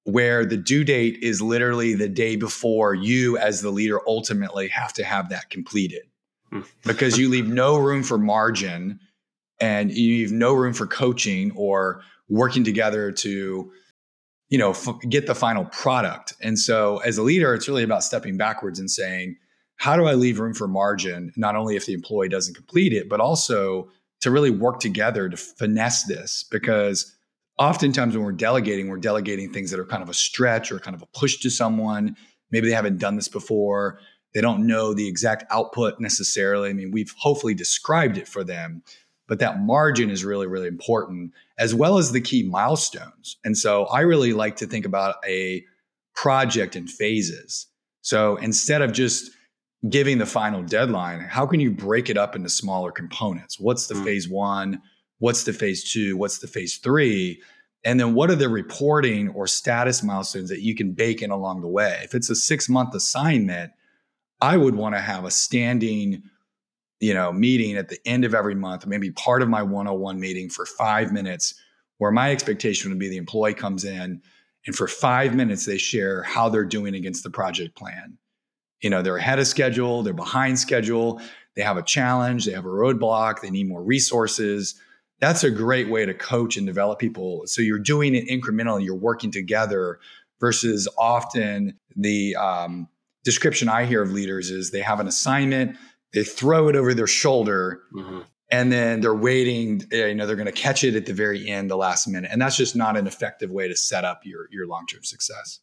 where 0.05 0.45
the 0.45 0.57
due 0.57 0.85
date 0.85 1.19
is 1.23 1.41
literally 1.41 1.95
the 1.95 2.09
day 2.09 2.37
before 2.37 2.95
you 2.95 3.39
as 3.39 3.63
the 3.63 3.71
leader 3.71 4.01
ultimately 4.07 4.69
have 4.69 4.93
to 4.93 5.05
have 5.05 5.29
that 5.29 5.49
completed 5.51 6.03
hmm. 6.51 6.61
because 6.85 7.19
you 7.19 7.29
leave 7.29 7.47
no 7.47 7.79
room 7.79 8.03
for 8.03 8.19
margin 8.19 8.99
and 9.61 9.93
you 9.93 10.19
leave 10.19 10.33
no 10.33 10.53
room 10.53 10.73
for 10.73 10.87
coaching 10.87 11.53
or 11.55 12.03
working 12.29 12.65
together 12.65 13.13
to 13.13 13.71
you 14.49 14.59
know 14.59 14.71
f- 14.71 14.99
get 15.09 15.27
the 15.27 15.35
final 15.35 15.65
product 15.67 16.35
and 16.41 16.59
so 16.59 16.99
as 16.99 17.17
a 17.17 17.23
leader 17.23 17.55
it's 17.55 17.69
really 17.69 17.85
about 17.85 18.03
stepping 18.03 18.37
backwards 18.37 18.81
and 18.81 18.91
saying 18.91 19.37
how 19.77 19.97
do 19.97 20.07
i 20.07 20.15
leave 20.15 20.41
room 20.41 20.55
for 20.55 20.67
margin 20.67 21.33
not 21.37 21.55
only 21.55 21.77
if 21.77 21.87
the 21.87 21.93
employee 21.93 22.29
doesn't 22.29 22.55
complete 22.55 22.93
it 22.93 23.09
but 23.09 23.21
also 23.21 23.89
to 24.23 24.31
really 24.31 24.51
work 24.51 24.81
together 24.81 25.29
to 25.29 25.37
finesse 25.37 26.05
this 26.05 26.45
because 26.51 27.15
oftentimes 27.59 28.17
when 28.17 28.25
we're 28.25 28.33
delegating, 28.33 28.89
we're 28.89 28.97
delegating 28.97 29.53
things 29.53 29.71
that 29.71 29.81
are 29.81 29.85
kind 29.85 30.03
of 30.03 30.09
a 30.09 30.15
stretch 30.15 30.73
or 30.73 30.79
kind 30.79 30.95
of 30.95 31.03
a 31.03 31.07
push 31.07 31.39
to 31.39 31.51
someone. 31.51 32.17
Maybe 32.51 32.69
they 32.69 32.75
haven't 32.75 32.99
done 32.99 33.17
this 33.17 33.29
before. 33.29 33.99
They 34.33 34.41
don't 34.41 34.67
know 34.67 34.95
the 34.95 35.09
exact 35.09 35.45
output 35.51 36.01
necessarily. 36.01 36.71
I 36.71 36.73
mean, 36.73 36.91
we've 36.91 37.15
hopefully 37.19 37.55
described 37.55 38.17
it 38.17 38.27
for 38.27 38.43
them, 38.45 38.83
but 39.27 39.41
that 39.41 39.61
margin 39.61 40.09
is 40.09 40.25
really, 40.25 40.47
really 40.47 40.69
important, 40.69 41.33
as 41.59 41.75
well 41.75 41.99
as 41.99 42.13
the 42.13 42.21
key 42.21 42.43
milestones. 42.43 43.37
And 43.45 43.59
so 43.59 43.85
I 43.87 44.01
really 44.01 44.33
like 44.33 44.57
to 44.57 44.67
think 44.67 44.87
about 44.87 45.17
a 45.27 45.65
project 46.15 46.77
in 46.77 46.87
phases. 46.87 47.67
So 48.01 48.37
instead 48.37 48.83
of 48.83 48.93
just 48.93 49.31
giving 49.89 50.19
the 50.19 50.27
final 50.27 50.63
deadline, 50.63 51.21
how 51.21 51.47
can 51.47 51.61
you 51.61 51.71
break 51.71 52.09
it 52.09 52.17
up 52.17 52.37
into 52.37 52.49
smaller 52.49 52.93
components? 52.93 53.59
What's 53.59 53.87
the 53.87 53.95
mm. 53.95 54.05
phase 54.05 54.29
one? 54.29 54.81
What's 55.19 55.45
the 55.45 55.53
phase 55.53 55.91
two? 55.91 56.17
What's 56.17 56.39
the 56.39 56.47
phase 56.47 56.77
three? 56.79 57.43
And 57.85 57.99
then 57.99 58.15
what 58.15 58.31
are 58.31 58.37
the 58.37 58.49
reporting 58.49 59.29
or 59.31 59.47
status 59.47 60.03
milestones 60.03 60.49
that 60.51 60.63
you 60.63 60.75
can 60.75 60.93
bake 60.93 61.21
in 61.21 61.31
along 61.31 61.63
the 61.63 61.69
way? 61.69 62.01
If 62.05 62.15
it's 62.15 62.31
a 62.31 62.37
six 62.37 62.69
month 62.69 62.95
assignment, 62.95 63.73
I 64.41 64.57
would 64.57 64.77
want 64.77 64.95
to 64.95 65.01
have 65.01 65.25
a 65.25 65.31
standing, 65.31 66.23
you 67.01 67.15
know, 67.15 67.33
meeting 67.33 67.77
at 67.77 67.89
the 67.89 67.99
end 68.07 68.25
of 68.25 68.35
every 68.35 68.55
month, 68.55 68.87
maybe 68.87 69.11
part 69.11 69.43
of 69.43 69.49
my 69.49 69.63
101 69.63 70.21
meeting 70.21 70.49
for 70.49 70.65
five 70.65 71.13
minutes, 71.13 71.55
where 71.99 72.13
my 72.13 72.31
expectation 72.31 72.91
would 72.91 72.99
be 72.99 73.09
the 73.09 73.17
employee 73.17 73.55
comes 73.55 73.85
in 73.85 74.23
and 74.67 74.77
for 74.77 74.87
five 74.87 75.35
minutes 75.35 75.67
they 75.67 75.79
share 75.79 76.23
how 76.23 76.49
they're 76.49 76.65
doing 76.65 76.95
against 76.95 77.25
the 77.25 77.31
project 77.31 77.77
plan 77.77 78.19
you 78.83 78.91
know 78.91 79.03
they're 79.03 79.17
ahead 79.17 79.39
of 79.39 79.47
schedule 79.47 80.03
they're 80.03 80.13
behind 80.13 80.59
schedule 80.59 81.21
they 81.57 81.63
have 81.63 81.77
a 81.77 81.83
challenge 81.83 82.45
they 82.45 82.53
have 82.53 82.67
a 82.67 82.69
roadblock 82.69 83.41
they 83.41 83.51
need 83.51 83.69
more 83.69 83.83
resources. 83.83 84.75
That's 85.21 85.45
a 85.45 85.51
great 85.53 85.89
way 85.89 86.05
to 86.05 86.15
coach 86.15 86.57
and 86.57 86.67
develop 86.67 86.99
people. 86.99 87.43
So 87.47 87.63
you're 87.63 87.79
doing 87.79 88.17
it 88.17 88.27
incrementally 88.29 88.85
you're 88.85 88.97
working 88.97 89.31
together 89.31 90.01
versus 90.41 90.89
often 90.99 91.79
the 91.95 92.35
um, 92.37 92.89
description 93.25 93.69
i 93.69 93.85
hear 93.85 94.03
of 94.03 94.11
leaders 94.11 94.51
is 94.51 94.73
they 94.73 94.81
have 94.81 94.99
an 94.99 95.07
assignment 95.07 95.77
they 96.13 96.25
throw 96.25 96.69
it 96.69 96.77
over 96.77 96.95
their 96.95 97.07
shoulder 97.07 97.83
mm-hmm. 97.95 98.21
and 98.51 98.73
then 98.73 99.01
they're 99.01 99.15
waiting 99.15 99.83
you 99.91 100.15
know 100.15 100.27
they're 100.27 100.37
going 100.37 100.47
to 100.47 100.53
catch 100.53 100.85
it 100.85 100.95
at 100.95 101.07
the 101.07 101.13
very 101.13 101.49
end 101.49 101.71
the 101.71 101.77
last 101.77 102.07
minute. 102.07 102.31
And 102.33 102.41
that's 102.41 102.57
just 102.57 102.77
not 102.77 102.97
an 102.97 103.07
effective 103.07 103.51
way 103.51 103.69
to 103.69 103.77
set 103.77 104.05
up 104.05 104.21
your 104.25 104.49
your 104.51 104.67
long-term 104.67 105.05
success. 105.05 105.61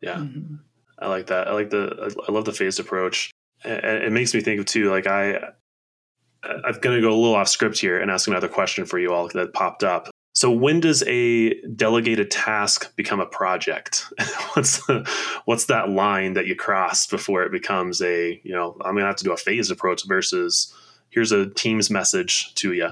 Yeah. 0.00 0.16
Mm-hmm. 0.16 0.56
I 1.00 1.08
like 1.08 1.26
that. 1.28 1.48
I 1.48 1.52
like 1.52 1.70
the 1.70 2.14
I 2.28 2.32
love 2.32 2.44
the 2.44 2.52
phased 2.52 2.80
approach. 2.80 3.30
It 3.64 4.12
makes 4.12 4.34
me 4.34 4.40
think 4.40 4.60
of 4.60 4.66
too 4.66 4.90
like 4.90 5.06
I 5.06 5.52
I'm 6.42 6.78
going 6.80 6.96
to 6.96 7.02
go 7.02 7.10
a 7.10 7.18
little 7.18 7.34
off 7.34 7.48
script 7.48 7.78
here 7.78 7.98
and 7.98 8.10
ask 8.10 8.26
another 8.26 8.48
question 8.48 8.86
for 8.86 8.98
you 8.98 9.12
all 9.12 9.28
that 9.28 9.52
popped 9.52 9.84
up. 9.84 10.08
So 10.32 10.50
when 10.50 10.80
does 10.80 11.02
a 11.06 11.60
delegated 11.74 12.30
task 12.30 12.94
become 12.96 13.20
a 13.20 13.26
project? 13.26 14.06
what's 14.54 14.84
the, 14.86 15.08
what's 15.44 15.66
that 15.66 15.90
line 15.90 16.34
that 16.34 16.46
you 16.46 16.54
cross 16.54 17.06
before 17.06 17.42
it 17.42 17.52
becomes 17.52 18.00
a, 18.00 18.40
you 18.42 18.52
know, 18.52 18.76
I'm 18.82 18.92
going 18.92 19.02
to 19.02 19.08
have 19.08 19.16
to 19.16 19.24
do 19.24 19.32
a 19.32 19.36
phased 19.36 19.70
approach 19.70 20.06
versus 20.06 20.74
here's 21.10 21.32
a 21.32 21.50
Teams 21.50 21.90
message 21.90 22.54
to 22.54 22.72
you? 22.72 22.90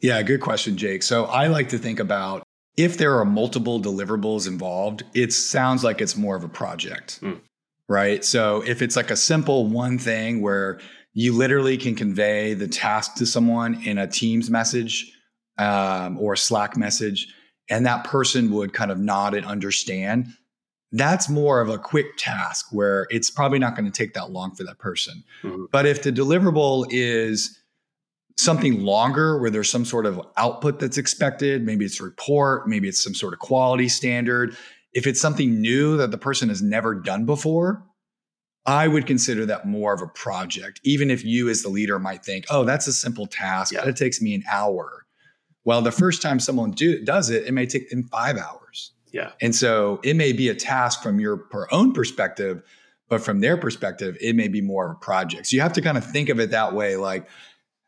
Yeah, 0.00 0.20
good 0.22 0.40
question, 0.40 0.76
Jake. 0.76 1.02
So 1.02 1.24
I 1.26 1.46
like 1.46 1.68
to 1.70 1.78
think 1.78 2.00
about 2.00 2.42
if 2.76 2.98
there 2.98 3.18
are 3.18 3.24
multiple 3.24 3.80
deliverables 3.80 4.46
involved, 4.46 5.04
it 5.14 5.32
sounds 5.32 5.84
like 5.84 6.00
it's 6.00 6.16
more 6.16 6.36
of 6.36 6.44
a 6.44 6.48
project. 6.48 7.20
Mm 7.22 7.40
right? 7.90 8.24
So 8.24 8.62
if 8.64 8.82
it's 8.82 8.94
like 8.94 9.10
a 9.10 9.16
simple 9.16 9.66
one 9.66 9.98
thing 9.98 10.40
where 10.40 10.80
you 11.12 11.36
literally 11.36 11.76
can 11.76 11.96
convey 11.96 12.54
the 12.54 12.68
task 12.68 13.16
to 13.16 13.26
someone 13.26 13.82
in 13.82 13.98
a 13.98 14.06
Teams 14.06 14.48
message 14.48 15.12
um, 15.58 16.16
or 16.16 16.36
Slack 16.36 16.76
message, 16.76 17.26
and 17.68 17.84
that 17.86 18.04
person 18.04 18.52
would 18.52 18.72
kind 18.72 18.92
of 18.92 18.98
nod 18.98 19.34
and 19.34 19.44
understand, 19.44 20.28
that's 20.92 21.28
more 21.28 21.60
of 21.60 21.68
a 21.68 21.78
quick 21.78 22.16
task 22.16 22.66
where 22.70 23.08
it's 23.10 23.28
probably 23.28 23.58
not 23.58 23.74
going 23.74 23.90
to 23.90 23.96
take 23.96 24.14
that 24.14 24.30
long 24.30 24.54
for 24.54 24.62
that 24.62 24.78
person. 24.78 25.24
Mm-hmm. 25.42 25.64
But 25.72 25.84
if 25.84 26.04
the 26.04 26.12
deliverable 26.12 26.86
is 26.90 27.58
something 28.36 28.84
longer 28.84 29.40
where 29.40 29.50
there's 29.50 29.68
some 29.68 29.84
sort 29.84 30.06
of 30.06 30.24
output 30.36 30.78
that's 30.78 30.96
expected, 30.96 31.66
maybe 31.66 31.84
it's 31.84 32.00
a 32.00 32.04
report, 32.04 32.68
maybe 32.68 32.88
it's 32.88 33.02
some 33.02 33.14
sort 33.14 33.32
of 33.32 33.40
quality 33.40 33.88
standard, 33.88 34.56
if 34.92 35.06
it's 35.06 35.20
something 35.20 35.60
new 35.60 35.96
that 35.96 36.10
the 36.10 36.18
person 36.18 36.48
has 36.48 36.62
never 36.62 36.94
done 36.94 37.26
before, 37.26 37.84
I 38.66 38.88
would 38.88 39.06
consider 39.06 39.46
that 39.46 39.66
more 39.66 39.94
of 39.94 40.02
a 40.02 40.06
project, 40.06 40.80
even 40.84 41.10
if 41.10 41.24
you 41.24 41.48
as 41.48 41.62
the 41.62 41.68
leader 41.68 41.98
might 41.98 42.24
think, 42.24 42.44
oh, 42.50 42.64
that's 42.64 42.86
a 42.86 42.92
simple 42.92 43.26
task. 43.26 43.72
Yeah. 43.72 43.86
It 43.86 43.96
takes 43.96 44.20
me 44.20 44.34
an 44.34 44.44
hour. 44.50 45.06
Well, 45.64 45.82
the 45.82 45.92
first 45.92 46.22
time 46.22 46.40
someone 46.40 46.72
do, 46.72 47.02
does 47.04 47.30
it, 47.30 47.46
it 47.46 47.52
may 47.52 47.66
take 47.66 47.90
them 47.90 48.04
five 48.04 48.36
hours. 48.36 48.92
Yeah. 49.12 49.32
And 49.40 49.54
so 49.54 50.00
it 50.04 50.14
may 50.14 50.32
be 50.32 50.48
a 50.48 50.54
task 50.54 51.02
from 51.02 51.20
your 51.20 51.48
own 51.70 51.92
perspective, 51.92 52.62
but 53.08 53.20
from 53.20 53.40
their 53.40 53.56
perspective, 53.56 54.16
it 54.20 54.36
may 54.36 54.48
be 54.48 54.60
more 54.60 54.86
of 54.86 54.92
a 54.92 55.00
project. 55.00 55.46
So 55.46 55.56
you 55.56 55.62
have 55.62 55.72
to 55.74 55.82
kind 55.82 55.98
of 55.98 56.04
think 56.04 56.28
of 56.28 56.38
it 56.38 56.50
that 56.50 56.74
way 56.74 56.96
like, 56.96 57.28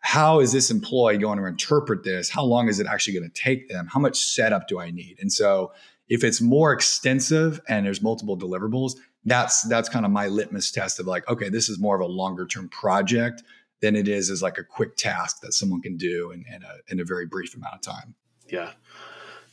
how 0.00 0.40
is 0.40 0.50
this 0.52 0.70
employee 0.70 1.18
going 1.18 1.38
to 1.38 1.44
interpret 1.46 2.02
this? 2.02 2.28
How 2.28 2.42
long 2.42 2.68
is 2.68 2.80
it 2.80 2.88
actually 2.88 3.18
going 3.18 3.30
to 3.30 3.40
take 3.40 3.68
them? 3.68 3.86
How 3.86 4.00
much 4.00 4.18
setup 4.18 4.66
do 4.66 4.80
I 4.80 4.90
need? 4.90 5.18
And 5.20 5.32
so 5.32 5.72
if 6.12 6.22
it's 6.22 6.42
more 6.42 6.74
extensive 6.74 7.58
and 7.70 7.86
there's 7.86 8.02
multiple 8.02 8.36
deliverables, 8.36 8.96
that's 9.24 9.62
that's 9.62 9.88
kind 9.88 10.04
of 10.04 10.12
my 10.12 10.26
litmus 10.28 10.70
test 10.70 11.00
of 11.00 11.06
like, 11.06 11.26
okay, 11.26 11.48
this 11.48 11.70
is 11.70 11.78
more 11.78 11.94
of 11.94 12.02
a 12.02 12.12
longer 12.12 12.46
term 12.46 12.68
project 12.68 13.42
than 13.80 13.96
it 13.96 14.06
is 14.06 14.28
as 14.28 14.42
like 14.42 14.58
a 14.58 14.62
quick 14.62 14.94
task 14.96 15.40
that 15.40 15.54
someone 15.54 15.80
can 15.80 15.96
do 15.96 16.30
in, 16.32 16.44
in, 16.54 16.62
a, 16.62 16.92
in 16.92 17.00
a 17.00 17.04
very 17.04 17.24
brief 17.24 17.56
amount 17.56 17.76
of 17.76 17.80
time. 17.80 18.14
Yeah. 18.46 18.72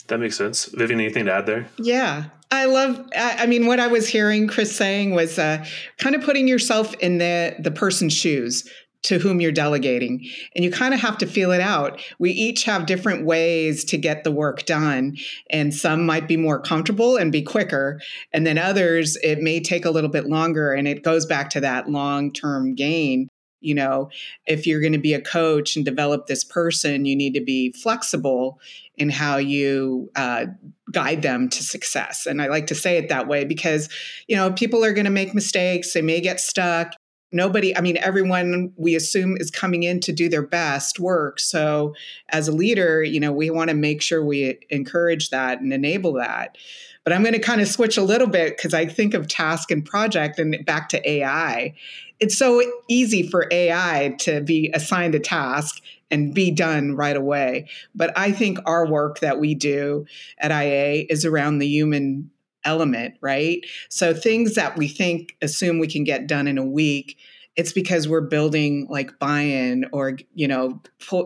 That 0.07 0.19
makes 0.19 0.35
sense. 0.35 0.65
Vivian, 0.65 0.99
anything 0.99 1.25
to 1.27 1.33
add 1.33 1.45
there? 1.45 1.69
Yeah. 1.77 2.25
I 2.51 2.65
love, 2.65 3.07
I 3.15 3.45
mean, 3.45 3.65
what 3.65 3.79
I 3.79 3.87
was 3.87 4.09
hearing 4.09 4.49
Chris 4.49 4.75
saying 4.75 5.15
was 5.15 5.39
uh, 5.39 5.65
kind 5.97 6.13
of 6.13 6.23
putting 6.23 6.47
yourself 6.47 6.93
in 6.95 7.19
the, 7.19 7.55
the 7.57 7.71
person's 7.71 8.13
shoes 8.13 8.69
to 9.03 9.17
whom 9.17 9.39
you're 9.39 9.51
delegating. 9.51 10.25
And 10.55 10.65
you 10.65 10.71
kind 10.71 10.93
of 10.93 10.99
have 10.99 11.17
to 11.19 11.25
feel 11.25 11.51
it 11.51 11.61
out. 11.61 12.01
We 12.19 12.31
each 12.31 12.63
have 12.65 12.85
different 12.85 13.25
ways 13.25 13.85
to 13.85 13.97
get 13.97 14.23
the 14.23 14.31
work 14.31 14.65
done. 14.65 15.15
And 15.49 15.73
some 15.73 16.05
might 16.05 16.27
be 16.27 16.37
more 16.37 16.59
comfortable 16.59 17.15
and 17.15 17.31
be 17.31 17.41
quicker. 17.41 18.01
And 18.33 18.45
then 18.45 18.57
others, 18.57 19.15
it 19.23 19.39
may 19.39 19.61
take 19.61 19.85
a 19.85 19.91
little 19.91 20.09
bit 20.09 20.27
longer. 20.27 20.73
And 20.73 20.87
it 20.87 21.03
goes 21.03 21.25
back 21.25 21.49
to 21.51 21.61
that 21.61 21.89
long 21.89 22.33
term 22.33 22.75
gain. 22.75 23.29
You 23.61 23.75
know, 23.75 24.09
if 24.45 24.65
you're 24.65 24.79
going 24.79 24.93
to 24.93 24.99
be 24.99 25.13
a 25.13 25.21
coach 25.21 25.75
and 25.75 25.83
develop 25.83 26.27
this 26.27 26.45
person, 26.45 27.03
you 27.03 27.15
need 27.15 27.33
to 27.33 27.43
be 27.43 27.73
flexible 27.73 28.59
in 28.97 29.09
how 29.09 29.35
you 29.37 30.09
uh, 30.15 30.45
guide 30.91 31.21
them 31.21 31.49
to 31.49 31.63
success. 31.63 32.25
And 32.25 32.41
I 32.41 32.47
like 32.47 32.67
to 32.67 32.75
say 32.75 32.97
it 32.97 33.09
that 33.09 33.27
way 33.27 33.43
because, 33.43 33.89
you 34.27 34.35
know, 34.37 34.51
people 34.51 34.83
are 34.83 34.93
going 34.93 35.05
to 35.05 35.11
make 35.11 35.33
mistakes, 35.33 35.93
they 35.93 36.01
may 36.01 36.21
get 36.21 36.39
stuck 36.39 36.93
nobody 37.31 37.75
i 37.77 37.81
mean 37.81 37.97
everyone 37.97 38.73
we 38.75 38.95
assume 38.95 39.37
is 39.37 39.51
coming 39.51 39.83
in 39.83 39.99
to 39.99 40.11
do 40.11 40.29
their 40.29 40.45
best 40.45 40.99
work. 40.99 41.39
So 41.39 41.93
as 42.29 42.47
a 42.47 42.51
leader 42.51 43.03
you 43.03 43.19
know 43.19 43.31
we 43.31 43.49
want 43.49 43.69
to 43.69 43.75
make 43.75 44.01
sure 44.01 44.23
we 44.23 44.59
encourage 44.69 45.29
that 45.29 45.61
and 45.61 45.73
enable 45.73 46.13
that. 46.13 46.57
But 47.03 47.13
i'm 47.13 47.21
going 47.21 47.33
to 47.33 47.39
kind 47.39 47.61
of 47.61 47.67
switch 47.67 47.97
a 47.97 48.03
little 48.03 48.27
bit 48.27 48.57
because 48.57 48.73
i 48.73 48.85
think 48.85 49.13
of 49.13 49.27
task 49.27 49.71
and 49.71 49.85
project 49.85 50.39
and 50.39 50.63
back 50.65 50.89
to 50.89 51.09
ai 51.09 51.75
it's 52.19 52.37
so 52.37 52.61
easy 52.87 53.23
for 53.23 53.47
ai 53.51 54.15
to 54.19 54.41
be 54.41 54.69
assigned 54.73 55.15
a 55.15 55.19
task 55.19 55.81
and 56.11 56.33
be 56.33 56.51
done 56.51 56.95
right 56.95 57.15
away. 57.15 57.67
But 57.95 58.17
i 58.17 58.31
think 58.31 58.59
our 58.65 58.87
work 58.87 59.19
that 59.19 59.39
we 59.39 59.55
do 59.55 60.05
at 60.37 60.51
ia 60.51 61.05
is 61.09 61.25
around 61.25 61.59
the 61.59 61.67
human 61.67 62.29
element, 62.69 63.15
right? 63.19 63.65
So 63.89 64.13
things 64.13 64.53
that 64.53 64.77
we 64.77 64.87
think 64.87 65.35
assume 65.41 65.79
we 65.79 65.87
can 65.87 66.03
get 66.03 66.27
done 66.27 66.47
in 66.47 66.59
a 66.59 66.65
week, 66.65 67.17
it's 67.55 67.73
because 67.73 68.07
we're 68.07 68.21
building 68.21 68.85
like 68.89 69.17
buy-in 69.19 69.85
or 69.91 70.17
you 70.35 70.47
know 70.47 70.79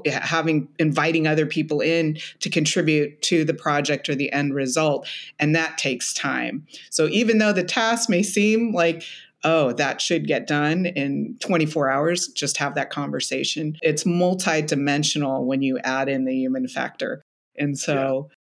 having 0.08 0.67
inviting 0.79 1.27
other 1.27 1.45
people 1.45 1.82
in 1.82 2.17
to 2.39 2.49
contribute 2.49 3.21
to 3.23 3.43
the 3.43 3.53
project 3.53 4.08
or 4.08 4.15
the 4.15 4.32
end 4.32 4.53
result 4.56 5.08
and 5.38 5.53
that 5.53 5.77
takes 5.77 6.13
time. 6.13 6.65
So 6.89 7.08
even 7.10 7.38
though 7.38 7.53
the 7.53 7.63
task 7.63 8.10
may 8.10 8.23
seem 8.23 8.73
like 8.73 9.03
oh 9.43 9.73
that 9.73 9.99
should 9.99 10.25
get 10.25 10.47
done 10.47 10.86
in 10.86 11.38
24 11.41 11.91
hours 11.91 12.29
just 12.29 12.58
have 12.58 12.73
that 12.75 12.89
conversation. 12.89 13.75
It's 13.82 14.06
multidimensional 14.06 15.43
when 15.45 15.62
you 15.62 15.77
add 15.84 16.08
in 16.08 16.23
the 16.23 16.34
human 16.34 16.67
factor. 16.67 17.21
And 17.60 17.77
so 17.77 18.29
yeah, 18.29 18.36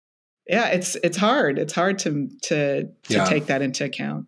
it's 0.50 0.96
it's 1.04 1.18
hard. 1.18 1.60
It's 1.60 1.74
hard 1.74 2.00
to 2.00 2.30
to 2.44 2.84
to 2.84 2.92
yeah. 3.08 3.26
take 3.26 3.46
that 3.46 3.62
into 3.62 3.86
account. 3.86 4.28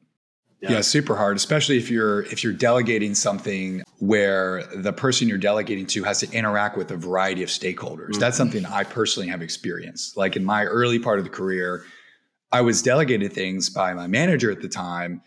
Yeah. 0.62 0.74
yeah, 0.74 0.82
super 0.82 1.16
hard, 1.16 1.38
especially 1.38 1.78
if 1.78 1.90
you're 1.90 2.22
if 2.26 2.44
you're 2.44 2.54
delegating 2.54 3.16
something 3.16 3.82
where 3.98 4.64
the 4.76 4.94
person 4.94 5.28
you're 5.28 5.40
delegating 5.40 5.88
to 5.88 6.04
has 6.04 6.20
to 6.20 6.32
interact 6.32 6.78
with 6.78 6.92
a 6.92 6.98
variety 6.98 7.42
of 7.42 7.50
stakeholders. 7.50 8.12
Mm-hmm. 8.12 8.20
That's 8.20 8.38
something 8.38 8.64
I 8.68 8.84
personally 8.84 9.28
have 9.30 9.42
experienced. 9.42 10.18
Like 10.18 10.36
in 10.36 10.46
my 10.46 10.66
early 10.66 11.00
part 11.00 11.18
of 11.18 11.26
the 11.26 11.32
career, 11.32 11.84
I 12.52 12.62
was 12.62 12.84
delegated 12.84 13.34
things 13.34 13.72
by 13.72 13.96
my 13.96 14.06
manager 14.06 14.52
at 14.52 14.62
the 14.62 14.70
time, 14.70 15.24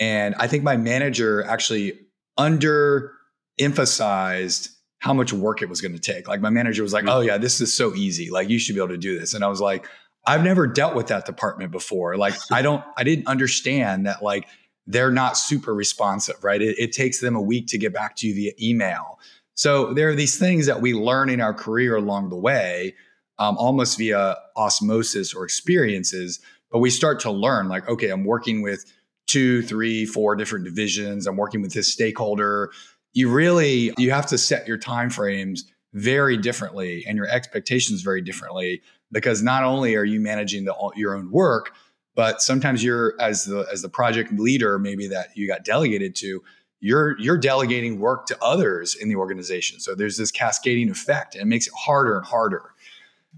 and 0.00 0.34
I 0.38 0.46
think 0.46 0.62
my 0.62 0.78
manager 0.78 1.44
actually 1.44 1.92
under 2.38 3.12
emphasized 3.58 4.70
how 5.00 5.12
much 5.12 5.34
work 5.34 5.60
it 5.60 5.68
was 5.68 5.82
going 5.82 5.92
to 5.92 6.00
take. 6.00 6.28
Like 6.28 6.40
my 6.40 6.50
manager 6.50 6.82
was 6.82 6.94
like, 6.94 7.04
mm-hmm. 7.04 7.18
"Oh 7.18 7.20
yeah, 7.20 7.36
this 7.36 7.60
is 7.60 7.74
so 7.74 7.94
easy. 7.94 8.30
Like 8.30 8.48
you 8.48 8.58
should 8.58 8.74
be 8.74 8.80
able 8.80 8.88
to 8.88 8.96
do 8.96 9.18
this." 9.18 9.34
And 9.34 9.44
I 9.44 9.48
was 9.48 9.60
like, 9.60 9.86
I've 10.28 10.44
never 10.44 10.66
dealt 10.66 10.94
with 10.94 11.06
that 11.08 11.24
department 11.24 11.72
before. 11.72 12.16
Like 12.16 12.34
I 12.52 12.62
don't, 12.62 12.84
I 12.96 13.02
didn't 13.02 13.26
understand 13.26 14.06
that 14.06 14.22
like 14.22 14.46
they're 14.86 15.10
not 15.10 15.36
super 15.36 15.74
responsive, 15.74 16.42
right? 16.44 16.60
It, 16.60 16.78
it, 16.78 16.92
takes 16.92 17.20
them 17.20 17.36
a 17.36 17.40
week 17.40 17.66
to 17.68 17.78
get 17.78 17.92
back 17.92 18.16
to 18.16 18.26
you 18.26 18.34
via 18.34 18.52
email. 18.60 19.18
So 19.54 19.92
there 19.92 20.08
are 20.08 20.14
these 20.14 20.38
things 20.38 20.66
that 20.66 20.80
we 20.80 20.94
learn 20.94 21.28
in 21.28 21.40
our 21.40 21.52
career 21.52 21.96
along 21.96 22.30
the 22.30 22.36
way, 22.36 22.94
um, 23.38 23.56
almost 23.58 23.98
via 23.98 24.36
osmosis 24.56 25.34
or 25.34 25.44
experiences. 25.44 26.40
But 26.70 26.78
we 26.78 26.90
start 26.90 27.20
to 27.20 27.30
learn, 27.30 27.68
like, 27.68 27.88
okay, 27.88 28.10
I'm 28.10 28.24
working 28.24 28.62
with 28.62 28.84
two, 29.26 29.62
three, 29.62 30.06
four 30.06 30.36
different 30.36 30.64
divisions. 30.64 31.26
I'm 31.26 31.36
working 31.36 31.60
with 31.60 31.74
this 31.74 31.92
stakeholder. 31.92 32.70
You 33.12 33.30
really 33.30 33.92
you 33.98 34.10
have 34.10 34.26
to 34.26 34.38
set 34.38 34.68
your 34.68 34.78
time 34.78 35.10
frames 35.10 35.64
very 35.94 36.36
differently 36.36 37.04
and 37.06 37.16
your 37.16 37.28
expectations 37.28 38.02
very 38.02 38.20
differently 38.20 38.82
because 39.12 39.42
not 39.42 39.64
only 39.64 39.94
are 39.96 40.04
you 40.04 40.20
managing 40.20 40.64
the, 40.64 40.74
your 40.96 41.16
own 41.16 41.30
work, 41.30 41.72
but 42.14 42.42
sometimes 42.42 42.82
you're 42.82 43.14
as 43.20 43.44
the 43.44 43.66
as 43.72 43.82
the 43.82 43.88
project 43.88 44.32
leader, 44.32 44.78
maybe 44.78 45.06
that 45.08 45.36
you 45.36 45.46
got 45.46 45.64
delegated 45.64 46.14
to, 46.16 46.42
you're 46.80 47.18
you're 47.20 47.38
delegating 47.38 48.00
work 48.00 48.26
to 48.26 48.38
others 48.42 48.94
in 48.94 49.08
the 49.08 49.16
organization. 49.16 49.80
So 49.80 49.94
there's 49.94 50.16
this 50.16 50.30
cascading 50.30 50.90
effect, 50.90 51.34
and 51.34 51.42
it 51.42 51.46
makes 51.46 51.66
it 51.66 51.74
harder 51.76 52.16
and 52.16 52.26
harder. 52.26 52.74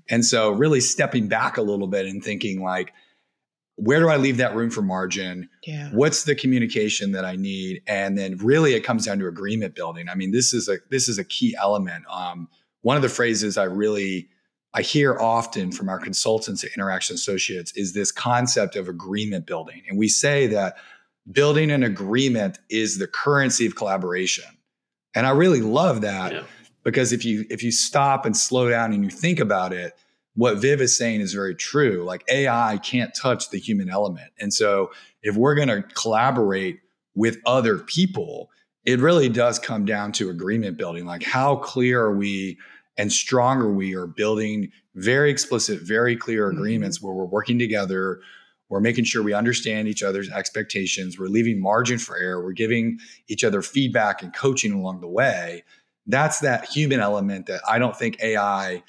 And 0.09 0.25
so, 0.25 0.51
really 0.51 0.81
stepping 0.81 1.29
back 1.29 1.57
a 1.57 1.63
little 1.63 1.87
bit 1.87 2.07
and 2.07 2.25
thinking 2.25 2.63
like, 2.63 2.93
where 3.77 4.01
do 4.01 4.09
I 4.09 4.17
leave 4.17 4.37
that 4.39 4.55
room 4.55 4.71
for 4.71 4.83
margin? 4.83 5.49
Yeah. 5.65 5.91
What's 5.93 6.25
the 6.25 6.35
communication 6.35 7.13
that 7.13 7.25
I 7.25 7.37
need? 7.37 7.83
And 7.87 8.17
then 8.17 8.37
really 8.39 8.75
it 8.75 8.81
comes 8.81 9.07
down 9.07 9.19
to 9.21 9.27
agreement 9.27 9.75
building. 9.75 10.09
I 10.09 10.15
mean, 10.15 10.33
this 10.33 10.53
is 10.53 10.69
a 10.69 10.79
this 10.91 11.09
is 11.09 11.19
a 11.19 11.25
key 11.25 11.57
element. 11.59 12.05
Um, 12.11 12.49
one 12.83 12.97
of 12.97 13.03
the 13.03 13.09
phrases 13.09 13.57
I 13.57 13.65
really 13.65 14.29
I 14.73 14.83
hear 14.83 15.19
often 15.19 15.73
from 15.73 15.89
our 15.89 15.99
consultants 15.99 16.63
at 16.63 16.71
Interaction 16.77 17.15
Associates 17.15 17.73
is 17.73 17.93
this 17.93 18.13
concept 18.13 18.77
of 18.77 18.89
agreement 18.89 19.47
building. 19.47 19.83
And 19.89 19.99
we 19.99 20.09
say 20.09 20.47
that 20.49 20.77
building 21.31 21.71
an 21.71 21.83
agreement 21.83 22.59
is 22.69 22.99
the 22.99 23.09
currency 23.09 23.67
of 23.67 23.75
collaboration. 23.75 24.45
And 25.15 25.27
I 25.27 25.31
really 25.31 25.61
love 25.61 26.03
that 26.03 26.33
yeah. 26.33 26.43
because 26.85 27.13
if 27.13 27.25
you 27.25 27.45
if 27.51 27.63
you 27.63 27.73
stop 27.73 28.25
and 28.25 28.37
slow 28.37 28.69
down 28.69 28.93
and 28.93 29.03
you 29.03 29.11
think 29.11 29.41
about 29.41 29.73
it, 29.73 29.97
what 30.35 30.59
Viv 30.59 30.81
is 30.81 30.97
saying 30.97 31.21
is 31.21 31.35
very 31.35 31.55
true. 31.55 32.05
Like 32.05 32.25
AI 32.31 32.79
can't 32.79 33.13
touch 33.15 33.51
the 33.51 33.59
human 33.59 33.91
element. 33.91 34.31
And 34.39 34.55
so 34.55 34.93
if 35.23 35.37
we're 35.37 35.57
going 35.57 35.69
to 35.69 35.83
collaborate 35.83 36.81
with 37.17 37.39
other 37.45 37.79
people, 37.79 38.51
it 38.85 39.01
really 39.01 39.29
does 39.29 39.59
come 39.59 39.85
down 39.85 40.13
to 40.13 40.31
agreement 40.31 40.79
building. 40.79 41.07
Like 41.07 41.25
how 41.25 41.57
clear 41.57 42.03
are 42.03 42.17
we 42.17 42.57
and 42.97 43.13
stronger 43.13 43.71
we 43.73 43.95
are 43.95 44.07
building 44.07 44.71
very 44.95 45.31
explicit, 45.31 45.81
very 45.83 46.17
clear 46.17 46.49
mm-hmm. 46.49 46.59
agreements 46.59 46.99
mm-hmm. 46.99 47.07
where 47.09 47.17
we're 47.17 47.25
working 47.25 47.59
together. 47.59 48.21
We're 48.69 48.81
making 48.81 49.05
sure 49.05 49.23
we 49.23 49.33
understand 49.33 49.89
each 49.89 50.03
other's 50.03 50.31
expectations. 50.31 51.19
We're 51.19 51.27
leaving 51.27 51.61
margin 51.61 51.99
for 51.99 52.17
error. 52.17 52.43
We're 52.43 52.53
giving 52.53 52.99
each 53.29 53.43
other 53.43 53.63
feedback 53.63 54.23
and 54.23 54.33
coaching 54.33 54.73
along 54.73 55.01
the 55.01 55.09
way. 55.09 55.65
That's 56.07 56.41
that 56.41 56.67
human 56.67 57.01
element 57.01 57.47
that 57.47 57.63
I 57.69 57.79
don't 57.79 57.97
think 57.97 58.23
AI 58.23 58.83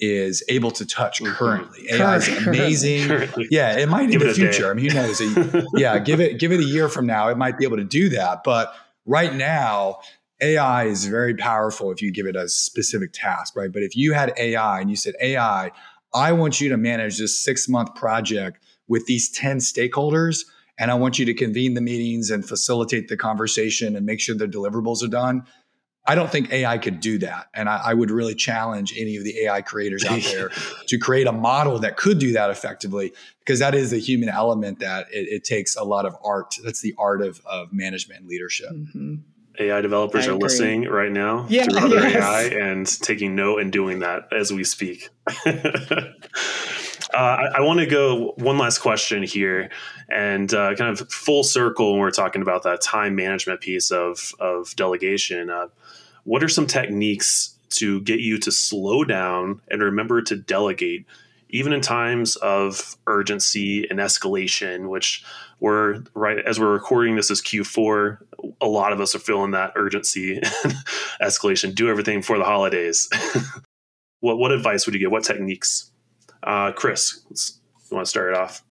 is 0.00 0.44
able 0.48 0.70
to 0.72 0.86
touch 0.86 1.20
mm-hmm. 1.20 1.34
currently. 1.34 1.86
Mm-hmm. 1.90 2.02
AI 2.02 2.16
is 2.16 2.46
amazing. 2.46 3.08
Currently. 3.08 3.48
Yeah, 3.50 3.76
it 3.76 3.88
might 3.88 4.10
give 4.10 4.22
in 4.22 4.28
the 4.28 4.34
future. 4.34 4.70
I 4.70 4.74
mean, 4.74 4.90
who 4.90 4.94
knows? 4.94 5.66
yeah, 5.74 5.98
give 5.98 6.20
it 6.20 6.38
give 6.38 6.52
it 6.52 6.60
a 6.60 6.64
year 6.64 6.88
from 6.88 7.06
now, 7.06 7.28
it 7.28 7.36
might 7.36 7.58
be 7.58 7.64
able 7.64 7.76
to 7.76 7.84
do 7.84 8.08
that. 8.10 8.42
But 8.44 8.74
right 9.06 9.34
now, 9.34 10.00
AI 10.40 10.84
is 10.84 11.06
very 11.06 11.34
powerful 11.34 11.90
if 11.90 12.00
you 12.00 12.12
give 12.12 12.26
it 12.26 12.36
a 12.36 12.48
specific 12.48 13.12
task, 13.12 13.56
right? 13.56 13.72
But 13.72 13.82
if 13.82 13.96
you 13.96 14.12
had 14.12 14.32
AI 14.36 14.80
and 14.80 14.90
you 14.90 14.96
said, 14.96 15.14
AI, 15.20 15.72
I 16.14 16.32
want 16.32 16.60
you 16.60 16.68
to 16.68 16.76
manage 16.76 17.18
this 17.18 17.42
six 17.42 17.68
month 17.68 17.94
project 17.94 18.62
with 18.86 19.06
these 19.06 19.30
10 19.30 19.58
stakeholders, 19.58 20.44
and 20.78 20.90
I 20.90 20.94
want 20.94 21.18
you 21.18 21.26
to 21.26 21.34
convene 21.34 21.74
the 21.74 21.80
meetings 21.80 22.30
and 22.30 22.46
facilitate 22.46 23.08
the 23.08 23.16
conversation 23.16 23.96
and 23.96 24.06
make 24.06 24.20
sure 24.20 24.34
the 24.34 24.46
deliverables 24.46 25.02
are 25.02 25.08
done. 25.08 25.44
I 26.06 26.14
don't 26.14 26.30
think 26.30 26.50
AI 26.50 26.78
could 26.78 27.00
do 27.00 27.18
that. 27.18 27.48
And 27.52 27.68
I, 27.68 27.82
I, 27.86 27.94
would 27.94 28.10
really 28.10 28.34
challenge 28.34 28.94
any 28.96 29.16
of 29.16 29.24
the 29.24 29.40
AI 29.44 29.60
creators 29.60 30.06
out 30.06 30.22
there 30.32 30.50
to 30.86 30.98
create 30.98 31.26
a 31.26 31.32
model 31.32 31.78
that 31.80 31.98
could 31.98 32.18
do 32.18 32.32
that 32.32 32.48
effectively, 32.48 33.12
because 33.40 33.58
that 33.58 33.74
is 33.74 33.92
a 33.92 33.98
human 33.98 34.30
element 34.30 34.78
that 34.78 35.06
it, 35.12 35.28
it 35.28 35.44
takes 35.44 35.76
a 35.76 35.84
lot 35.84 36.06
of 36.06 36.16
art. 36.24 36.54
That's 36.64 36.80
the 36.80 36.94
art 36.96 37.20
of, 37.20 37.42
of 37.44 37.74
management 37.74 38.20
and 38.20 38.28
leadership. 38.28 38.70
Mm-hmm. 38.70 39.16
AI 39.58 39.80
developers 39.80 40.26
I 40.26 40.30
are 40.30 40.34
agree. 40.34 40.44
listening 40.44 40.82
right 40.84 41.12
now 41.12 41.46
yeah, 41.50 41.64
to 41.64 41.78
other 41.78 42.00
yes. 42.08 42.16
AI 42.16 42.42
and 42.44 42.86
taking 43.02 43.34
note 43.34 43.60
and 43.60 43.72
doing 43.72 44.00
that 44.00 44.28
as 44.32 44.52
we 44.52 44.64
speak. 44.64 45.08
Uh, 47.14 47.16
I, 47.16 47.58
I 47.58 47.60
want 47.62 47.80
to 47.80 47.86
go 47.86 48.34
one 48.36 48.58
last 48.58 48.80
question 48.80 49.22
here, 49.22 49.70
and 50.10 50.52
uh, 50.52 50.74
kind 50.74 50.90
of 50.90 51.10
full 51.10 51.42
circle 51.42 51.92
when 51.92 52.00
we're 52.00 52.10
talking 52.10 52.42
about 52.42 52.64
that 52.64 52.82
time 52.82 53.14
management 53.16 53.60
piece 53.60 53.90
of 53.90 54.34
of 54.38 54.76
delegation. 54.76 55.48
Uh, 55.48 55.68
what 56.24 56.42
are 56.42 56.48
some 56.48 56.66
techniques 56.66 57.56
to 57.70 58.00
get 58.02 58.20
you 58.20 58.38
to 58.38 58.52
slow 58.52 59.04
down 59.04 59.62
and 59.70 59.82
remember 59.82 60.20
to 60.22 60.36
delegate, 60.36 61.06
even 61.48 61.72
in 61.72 61.80
times 61.80 62.36
of 62.36 62.96
urgency 63.06 63.88
and 63.88 63.98
escalation? 63.98 64.88
Which 64.88 65.24
we're 65.60 66.02
right 66.14 66.38
as 66.44 66.60
we're 66.60 66.72
recording 66.72 67.16
this 67.16 67.30
is 67.30 67.40
Q4. 67.40 68.18
A 68.60 68.66
lot 68.66 68.92
of 68.92 69.00
us 69.00 69.14
are 69.14 69.20
feeling 69.20 69.52
that 69.52 69.72
urgency, 69.76 70.36
and 70.64 70.74
escalation. 71.20 71.74
Do 71.74 71.88
everything 71.88 72.22
for 72.22 72.38
the 72.38 72.44
holidays. 72.44 73.08
what 74.20 74.38
what 74.38 74.52
advice 74.52 74.86
would 74.86 74.94
you 74.94 75.00
give? 75.00 75.10
What 75.10 75.24
techniques? 75.24 75.90
Uh, 76.42 76.72
Chris, 76.72 77.20
you 77.90 77.94
want 77.96 78.06
to 78.06 78.10
start 78.10 78.32
it 78.32 78.38
off? 78.38 78.62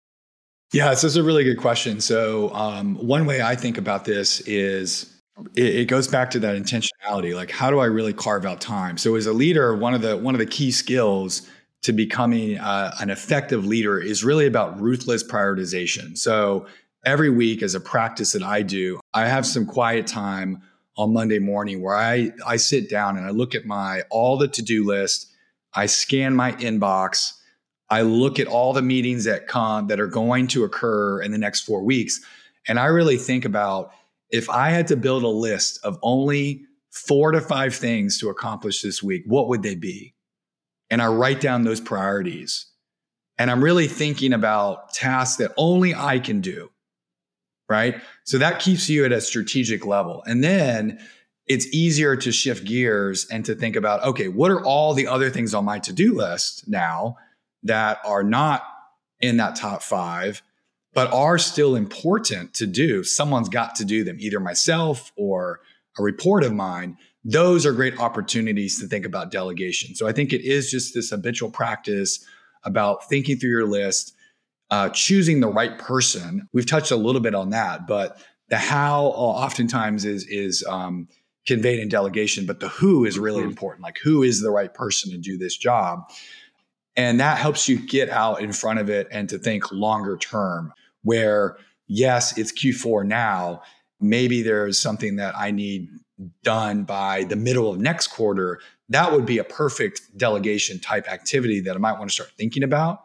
Yeah, 0.73 0.89
this 0.89 1.04
is 1.04 1.15
a 1.15 1.23
really 1.23 1.43
good 1.43 1.58
question. 1.58 2.02
So, 2.02 2.54
um, 2.54 2.95
one 2.95 3.26
way 3.26 3.41
I 3.41 3.56
think 3.56 3.78
about 3.78 4.04
this 4.04 4.41
is 4.41 5.13
it, 5.56 5.76
it, 5.76 5.86
goes 5.86 6.08
back 6.10 6.30
to 6.32 6.39
that 6.39 6.58
intentionality. 6.58 7.34
Like, 7.34 7.52
how 7.52 7.69
do 7.69 7.80
I 7.80 7.86
really 7.86 8.13
carve 8.13 8.45
out 8.45 8.60
time? 8.60 8.97
So, 8.97 9.15
as 9.15 9.28
a 9.28 9.34
leader, 9.34 9.76
one 9.76 9.93
of 9.93 10.02
the 10.02 10.17
one 10.17 10.36
of 10.36 10.39
the 10.39 10.45
key 10.45 10.71
skills 10.71 11.47
to 11.84 11.93
becoming 11.93 12.58
uh, 12.58 12.93
an 13.00 13.10
effective 13.10 13.65
leader 13.65 13.97
is 13.97 14.26
really 14.26 14.45
about 14.45 14.80
ruthless 14.80 15.23
prioritization. 15.23 16.17
So, 16.17 16.65
every 17.05 17.29
week, 17.29 17.62
as 17.62 17.75
a 17.75 17.79
practice 17.79 18.33
that 18.33 18.43
I 18.43 18.62
do, 18.62 18.99
I 19.13 19.27
have 19.27 19.45
some 19.45 19.65
quiet 19.65 20.07
time 20.07 20.62
on 20.97 21.13
Monday 21.13 21.39
morning 21.39 21.81
where 21.81 21.95
I 21.95 22.31
I 22.45 22.57
sit 22.57 22.89
down 22.89 23.17
and 23.17 23.25
I 23.25 23.29
look 23.29 23.55
at 23.55 23.65
my 23.65 24.01
all 24.10 24.38
the 24.38 24.47
to 24.47 24.62
do 24.62 24.86
list. 24.86 25.31
I 25.73 25.86
scan 25.86 26.36
my 26.36 26.53
inbox 26.53 27.33
I 27.89 28.01
look 28.01 28.39
at 28.39 28.47
all 28.47 28.73
the 28.73 28.81
meetings 28.81 29.23
that 29.23 29.47
come 29.47 29.88
that 29.88 29.99
are 29.99 30.07
going 30.07 30.47
to 30.47 30.65
occur 30.65 31.21
in 31.21 31.31
the 31.31 31.38
next 31.38 31.62
four 31.62 31.83
weeks, 31.83 32.19
and 32.67 32.79
I 32.79 32.86
really 32.88 33.17
think 33.17 33.45
about 33.45 33.91
if 34.29 34.49
I 34.49 34.71
had 34.71 34.88
to 34.88 34.97
build 34.97 35.23
a 35.23 35.29
list 35.29 35.79
of 35.83 35.97
only 36.01 36.65
four 36.91 37.31
to 37.31 37.39
five 37.39 37.73
things 37.73 38.19
to 38.19 38.29
accomplish 38.29 38.81
this 38.81 39.01
week, 39.01 39.23
what 39.25 39.47
would 39.47 39.63
they 39.63 39.75
be? 39.75 40.15
And 40.89 41.01
I 41.01 41.07
write 41.07 41.39
down 41.39 41.63
those 41.63 41.79
priorities. 41.79 42.65
And 43.38 43.51
I'm 43.51 43.63
really 43.63 43.88
thinking 43.88 44.33
about 44.33 44.93
tasks 44.93 45.38
that 45.38 45.53
only 45.57 45.93
I 45.95 46.19
can 46.19 46.41
do. 46.41 46.71
Right. 47.69 48.01
So 48.23 48.38
that 48.38 48.60
keeps 48.60 48.89
you 48.89 49.03
at 49.03 49.12
a 49.12 49.19
strategic 49.19 49.86
level. 49.86 50.23
And 50.25 50.43
then 50.43 50.99
it's 51.47 51.67
easier 51.73 52.15
to 52.15 52.32
shift 52.32 52.65
gears 52.65 53.27
and 53.30 53.43
to 53.45 53.56
think 53.56 53.75
about 53.75 54.03
okay, 54.03 54.27
what 54.27 54.51
are 54.51 54.63
all 54.63 54.93
the 54.93 55.08
other 55.08 55.30
things 55.30 55.53
on 55.53 55.65
my 55.65 55.80
to 55.80 55.93
do 55.93 56.13
list 56.15 56.67
now? 56.67 57.17
that 57.63 57.99
are 58.06 58.23
not 58.23 58.63
in 59.19 59.38
that 59.38 59.56
top 59.56 59.82
five, 59.82 60.41
but 60.93 61.12
are 61.13 61.38
still 61.38 61.75
important 61.75 62.53
to 62.56 62.65
do. 62.65 63.03
Someone's 63.03 63.49
got 63.49 63.75
to 63.75 63.86
do 63.86 64.03
them, 64.03 64.17
either 64.19 64.39
myself 64.39 65.12
or 65.15 65.60
a 65.97 66.03
report 66.03 66.43
of 66.43 66.53
mine. 66.53 66.97
Those 67.23 67.65
are 67.65 67.73
great 67.73 67.99
opportunities 67.99 68.80
to 68.80 68.88
think 68.88 69.06
about 69.06 69.32
delegation. 69.32 69.95
So 69.95 70.08
I 70.08 70.12
think 70.12 70.34
it 70.34 70.41
is 70.41 70.71
just 70.71 70.93
this 70.93 71.10
habitual 71.10 71.51
practice 71.51 72.23
about 72.63 73.10
thinking 73.10 73.38
through 73.38 73.49
your 73.49 73.67
list, 73.67 74.13
uh, 74.69 74.89
choosing 74.89 75.39
the 75.39 75.47
right 75.47 75.77
person. 75.77 76.47
We've 76.53 76.65
touched 76.65 76.91
a 76.91 76.95
little 76.95 77.21
bit 77.21 77.36
on 77.36 77.51
that, 77.51 77.88
but 77.88 78.17
the 78.49 78.58
how 78.58 79.06
oftentimes 79.06 80.06
is 80.06 80.25
is 80.27 80.63
um, 80.67 81.08
conveyed 81.45 81.80
in 81.80 81.89
delegation, 81.89 82.45
but 82.45 82.60
the 82.60 82.69
who 82.69 83.06
is 83.06 83.17
really 83.17 83.39
mm-hmm. 83.41 83.49
important. 83.49 83.84
Like 83.84 83.97
who 84.03 84.23
is 84.23 84.41
the 84.41 84.51
right 84.51 84.73
person 84.73 85.12
to 85.12 85.17
do 85.17 85.38
this 85.38 85.56
job? 85.56 86.01
And 86.95 87.19
that 87.19 87.38
helps 87.38 87.69
you 87.69 87.77
get 87.80 88.10
out 88.10 88.41
in 88.41 88.51
front 88.51 88.80
of 88.80 88.89
it 88.89 89.08
and 89.12 89.30
to 89.30 89.38
think 89.38 89.71
longer 89.71 90.17
term, 90.17 90.73
where 91.03 91.58
yes, 91.88 92.38
it's 92.38 92.51
Q4 92.51 93.06
now. 93.06 93.62
Maybe 93.99 94.41
there's 94.41 94.80
something 94.80 95.15
that 95.17 95.36
I 95.38 95.51
need 95.51 95.89
done 96.43 96.84
by 96.84 97.23
the 97.23 97.36
middle 97.36 97.71
of 97.71 97.80
next 97.80 98.08
quarter. 98.08 98.60
That 98.89 99.12
would 99.12 99.25
be 99.25 99.38
a 99.38 99.43
perfect 99.43 100.01
delegation 100.17 100.80
type 100.80 101.12
activity 101.12 101.60
that 101.62 101.75
I 101.75 101.80
might 101.80 101.97
want 101.99 102.10
to 102.10 102.13
start 102.13 102.32
thinking 102.38 102.63
about. 102.63 103.01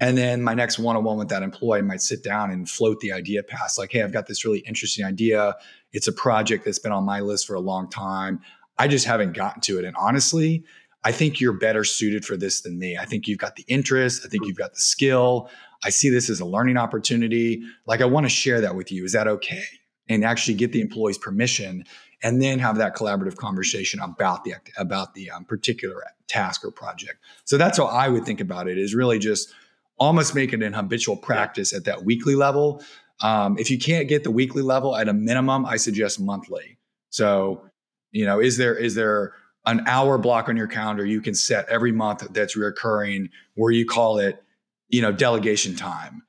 And 0.00 0.16
then 0.16 0.42
my 0.42 0.54
next 0.54 0.78
one 0.78 0.96
on 0.96 1.04
one 1.04 1.18
with 1.18 1.28
that 1.28 1.42
employee 1.42 1.82
might 1.82 2.00
sit 2.00 2.22
down 2.22 2.50
and 2.50 2.68
float 2.68 3.00
the 3.00 3.12
idea 3.12 3.42
past, 3.42 3.78
like, 3.78 3.90
hey, 3.90 4.02
I've 4.02 4.12
got 4.12 4.26
this 4.26 4.44
really 4.44 4.60
interesting 4.60 5.04
idea. 5.04 5.56
It's 5.92 6.06
a 6.06 6.12
project 6.12 6.64
that's 6.64 6.78
been 6.78 6.92
on 6.92 7.04
my 7.04 7.20
list 7.20 7.46
for 7.46 7.54
a 7.54 7.60
long 7.60 7.90
time. 7.90 8.40
I 8.78 8.86
just 8.86 9.06
haven't 9.06 9.32
gotten 9.32 9.60
to 9.62 9.78
it. 9.78 9.84
And 9.84 9.96
honestly, 9.98 10.64
I 11.04 11.12
think 11.12 11.40
you're 11.40 11.52
better 11.52 11.84
suited 11.84 12.24
for 12.24 12.36
this 12.36 12.60
than 12.60 12.78
me. 12.78 12.96
I 12.96 13.04
think 13.06 13.26
you've 13.26 13.38
got 13.38 13.56
the 13.56 13.64
interest. 13.66 14.22
I 14.24 14.28
think 14.28 14.46
you've 14.46 14.56
got 14.56 14.74
the 14.74 14.80
skill. 14.80 15.50
I 15.84 15.90
see 15.90 16.10
this 16.10 16.30
as 16.30 16.40
a 16.40 16.44
learning 16.44 16.76
opportunity. 16.76 17.62
Like, 17.86 18.00
I 18.00 18.04
want 18.04 18.24
to 18.26 18.30
share 18.30 18.60
that 18.60 18.74
with 18.76 18.92
you. 18.92 19.04
Is 19.04 19.12
that 19.12 19.26
okay? 19.26 19.64
And 20.08 20.24
actually 20.24 20.54
get 20.54 20.72
the 20.72 20.80
employee's 20.80 21.18
permission 21.18 21.84
and 22.22 22.42
then 22.42 22.58
have 22.58 22.76
that 22.78 22.96
collaborative 22.96 23.36
conversation 23.36 24.00
about 24.00 24.44
the 24.44 24.54
about 24.76 25.14
the 25.14 25.30
um, 25.30 25.44
particular 25.44 26.02
task 26.26 26.64
or 26.64 26.70
project. 26.70 27.18
So 27.44 27.56
that's 27.56 27.78
how 27.78 27.86
I 27.86 28.08
would 28.08 28.24
think 28.24 28.40
about 28.40 28.68
it. 28.68 28.78
Is 28.78 28.94
really 28.94 29.18
just 29.18 29.52
almost 29.98 30.34
make 30.34 30.52
it 30.52 30.62
an 30.62 30.72
habitual 30.72 31.16
practice 31.16 31.72
at 31.72 31.84
that 31.84 32.04
weekly 32.04 32.34
level. 32.34 32.82
Um, 33.20 33.58
if 33.58 33.70
you 33.70 33.78
can't 33.78 34.08
get 34.08 34.24
the 34.24 34.30
weekly 34.30 34.62
level 34.62 34.96
at 34.96 35.08
a 35.08 35.12
minimum, 35.12 35.66
I 35.66 35.76
suggest 35.76 36.20
monthly. 36.20 36.78
So, 37.10 37.68
you 38.12 38.24
know, 38.24 38.40
is 38.40 38.56
there 38.56 38.76
is 38.76 38.94
there 38.94 39.34
an 39.68 39.82
hour 39.86 40.16
block 40.18 40.48
on 40.48 40.56
your 40.56 40.66
calendar 40.66 41.04
you 41.04 41.20
can 41.20 41.34
set 41.34 41.68
every 41.68 41.92
month 41.92 42.26
that's 42.30 42.56
recurring 42.56 43.28
where 43.54 43.70
you 43.70 43.84
call 43.84 44.18
it 44.18 44.42
you 44.88 45.02
know 45.02 45.12
delegation 45.12 45.76
time 45.76 46.22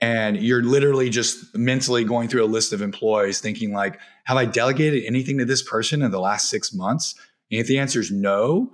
and 0.00 0.38
you're 0.38 0.62
literally 0.62 1.10
just 1.10 1.54
mentally 1.54 2.04
going 2.04 2.26
through 2.26 2.42
a 2.42 2.46
list 2.46 2.72
of 2.72 2.80
employees 2.80 3.38
thinking 3.40 3.72
like 3.72 3.98
have 4.24 4.36
i 4.36 4.44
delegated 4.44 5.04
anything 5.04 5.38
to 5.38 5.44
this 5.44 5.62
person 5.62 6.02
in 6.02 6.10
the 6.10 6.20
last 6.20 6.48
six 6.48 6.72
months 6.72 7.14
and 7.50 7.60
if 7.60 7.66
the 7.66 7.78
answer 7.78 8.00
is 8.00 8.10
no 8.10 8.70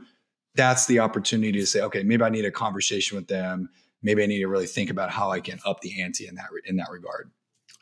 that's 0.54 0.86
the 0.86 1.00
opportunity 1.00 1.52
to 1.52 1.66
say 1.66 1.80
okay 1.80 2.02
maybe 2.02 2.22
i 2.22 2.28
need 2.28 2.44
a 2.44 2.50
conversation 2.50 3.16
with 3.16 3.26
them 3.26 3.68
maybe 4.02 4.22
i 4.22 4.26
need 4.26 4.38
to 4.38 4.48
really 4.48 4.66
think 4.66 4.90
about 4.90 5.10
how 5.10 5.30
i 5.30 5.40
can 5.40 5.58
up 5.64 5.80
the 5.80 6.02
ante 6.02 6.26
in 6.26 6.34
that 6.34 6.48
in 6.66 6.76
that 6.76 6.90
regard 6.90 7.30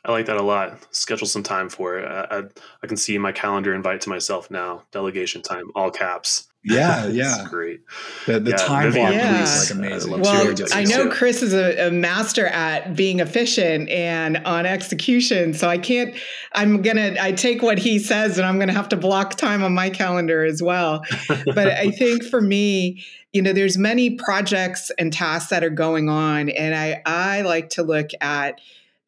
I 0.03 0.11
like 0.11 0.27
that 0.27 0.37
a 0.37 0.43
lot. 0.43 0.85
Schedule 0.91 1.25
some 1.25 1.41
time 1.41 1.67
for 1.67 1.97
it. 1.97 2.05
I, 2.05 2.37
I, 2.37 2.43
I, 2.83 2.87
can 2.87 2.95
see 2.95 3.17
my 3.17 3.31
calendar 3.31 3.73
invite 3.73 4.01
to 4.01 4.09
myself 4.09 4.51
now. 4.51 4.83
Delegation 4.91 5.41
time, 5.41 5.71
all 5.73 5.89
caps. 5.89 6.47
Yeah, 6.65 7.05
yeah, 7.11 7.45
great. 7.47 7.81
The, 8.25 8.39
the 8.39 8.51
yeah, 8.51 8.57
time 8.57 8.91
block 8.91 9.13
yeah. 9.13 9.43
is 9.43 9.69
like 9.69 9.79
amazing. 9.79 10.19
Well, 10.19 10.55
I 10.73 10.83
know 10.83 11.09
Chris 11.09 11.43
is 11.43 11.53
a, 11.53 11.87
a, 11.87 11.91
master 11.91 12.47
at 12.47 12.95
being 12.95 13.19
efficient 13.19 13.87
and 13.89 14.37
on 14.37 14.65
execution, 14.65 15.53
so 15.53 15.69
I 15.69 15.77
can't. 15.77 16.15
I'm 16.53 16.81
gonna. 16.81 17.15
I 17.19 17.33
take 17.33 17.61
what 17.61 17.77
he 17.77 17.99
says, 17.99 18.37
and 18.37 18.47
I'm 18.47 18.57
gonna 18.57 18.73
have 18.73 18.89
to 18.89 18.97
block 18.97 19.35
time 19.35 19.63
on 19.63 19.73
my 19.73 19.91
calendar 19.91 20.43
as 20.43 20.61
well. 20.61 21.03
but 21.45 21.67
I 21.67 21.91
think 21.91 22.23
for 22.23 22.41
me, 22.41 23.03
you 23.31 23.43
know, 23.43 23.53
there's 23.53 23.77
many 23.77 24.15
projects 24.15 24.91
and 24.97 25.13
tasks 25.13 25.51
that 25.51 25.63
are 25.63 25.69
going 25.69 26.09
on, 26.09 26.49
and 26.49 26.73
I 26.73 27.01
I 27.05 27.41
like 27.41 27.69
to 27.71 27.83
look 27.83 28.09
at 28.21 28.59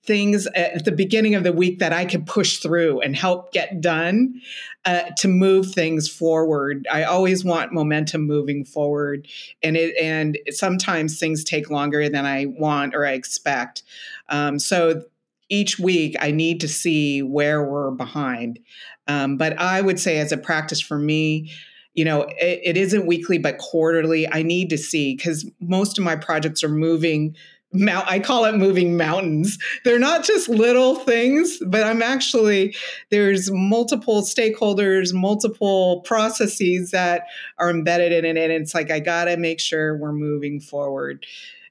things 0.08 0.48
at 0.56 0.86
the 0.86 0.92
beginning 0.92 1.36
of 1.36 1.44
the 1.44 1.52
week 1.52 1.80
that 1.80 1.94
I 1.94 2.06
can 2.06 2.26
push 2.26 2.58
through 2.58 3.02
and 3.02 3.16
help 3.16 3.52
get 3.52 3.82
done 3.82 4.42
uh, 4.86 5.12
to 5.18 5.28
move 5.28 5.74
things 5.74 6.10
forward. 6.10 6.88
I 6.92 7.04
always 7.04 7.44
want 7.44 7.74
momentum 7.74 8.22
moving 8.22 8.64
forward, 8.64 9.28
and 9.62 9.76
it 9.76 9.96
and 10.02 10.40
sometimes 10.50 11.20
things 11.20 11.44
take 11.44 11.70
longer 11.70 12.10
than 12.10 12.26
I 12.26 12.46
want 12.46 12.96
or 12.96 13.06
I 13.06 13.12
expect. 13.12 13.84
Um, 14.30 14.58
so 14.58 15.04
each 15.50 15.78
week, 15.78 16.16
I 16.20 16.32
need 16.32 16.62
to 16.62 16.68
see 16.68 17.22
where 17.22 17.64
we're 17.64 17.92
behind. 17.92 18.60
Um, 19.08 19.38
but 19.38 19.60
I 19.60 19.82
would 19.82 20.00
say, 20.00 20.20
as 20.20 20.32
a 20.32 20.38
practice 20.38 20.82
for 20.82 20.98
me, 20.98 21.52
you 21.94 22.06
know, 22.06 22.24
it, 22.24 22.62
it 22.64 22.78
isn't 22.78 23.08
weekly 23.08 23.38
but 23.40 23.58
quarterly. 23.58 24.32
I 24.32 24.44
need 24.44 24.70
to 24.70 24.78
see 24.78 25.16
because 25.16 25.50
most 25.60 25.98
of 25.98 26.04
my 26.04 26.16
projects 26.16 26.64
are 26.64 26.70
moving 26.70 27.36
mount 27.80 28.08
I 28.08 28.20
call 28.20 28.46
it 28.46 28.56
moving 28.56 28.98
mountains. 28.98 29.58
They're 29.84 30.00
not 30.00 30.24
just 30.24 30.50
little 30.50 30.96
things, 30.96 31.58
but 31.66 31.84
I'm 31.84 32.02
actually 32.02 32.76
there's 33.10 33.52
multiple 33.52 34.22
stakeholders, 34.22 35.14
multiple 35.14 36.02
processes 36.02 36.92
that 36.92 37.24
are 37.58 37.70
embedded 37.70 38.12
in 38.12 38.38
it 38.38 38.52
and 38.52 38.62
it's 38.62 38.74
like 38.74 38.92
I 38.92 39.00
got 39.00 39.26
to 39.26 39.38
make 39.38 39.60
sure 39.60 39.98
we're 39.98 40.14
moving 40.14 40.60
forward. 40.60 41.26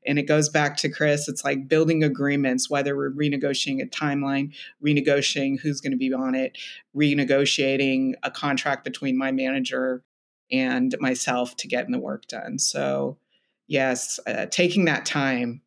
And 0.07 0.19
it 0.21 0.29
goes 0.29 0.49
back 0.49 0.77
to 0.79 0.89
Chris, 0.89 1.29
it's 1.29 1.45
like 1.45 1.69
building 1.69 2.05
agreements, 2.05 2.71
whether 2.71 2.97
we're 2.97 3.11
renegotiating 3.11 3.83
a 3.83 3.87
timeline, 3.87 4.55
renegotiating 4.85 5.59
who's 5.61 5.81
going 5.81 5.91
to 5.93 5.99
be 5.99 6.13
on 6.13 6.37
it, 6.37 6.57
renegotiating 6.97 8.13
a 8.23 8.31
contract 8.31 8.85
between 8.85 9.19
my 9.19 9.33
manager 9.33 10.05
and 10.53 10.95
myself 11.01 11.57
to 11.57 11.69
getting 11.69 11.91
the 11.91 11.99
work 11.99 12.27
done. 12.29 12.59
So, 12.59 13.19
yes, 13.67 14.21
uh, 14.27 14.47
taking 14.47 14.85
that 14.85 15.05
time 15.05 15.61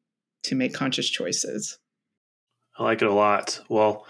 to 0.43 0.55
make 0.55 0.73
conscious 0.73 1.09
choices. 1.09 1.77
I 2.77 2.83
like 2.83 3.01
it 3.01 3.07
a 3.07 3.13
lot. 3.13 3.59
Well, 3.69 4.05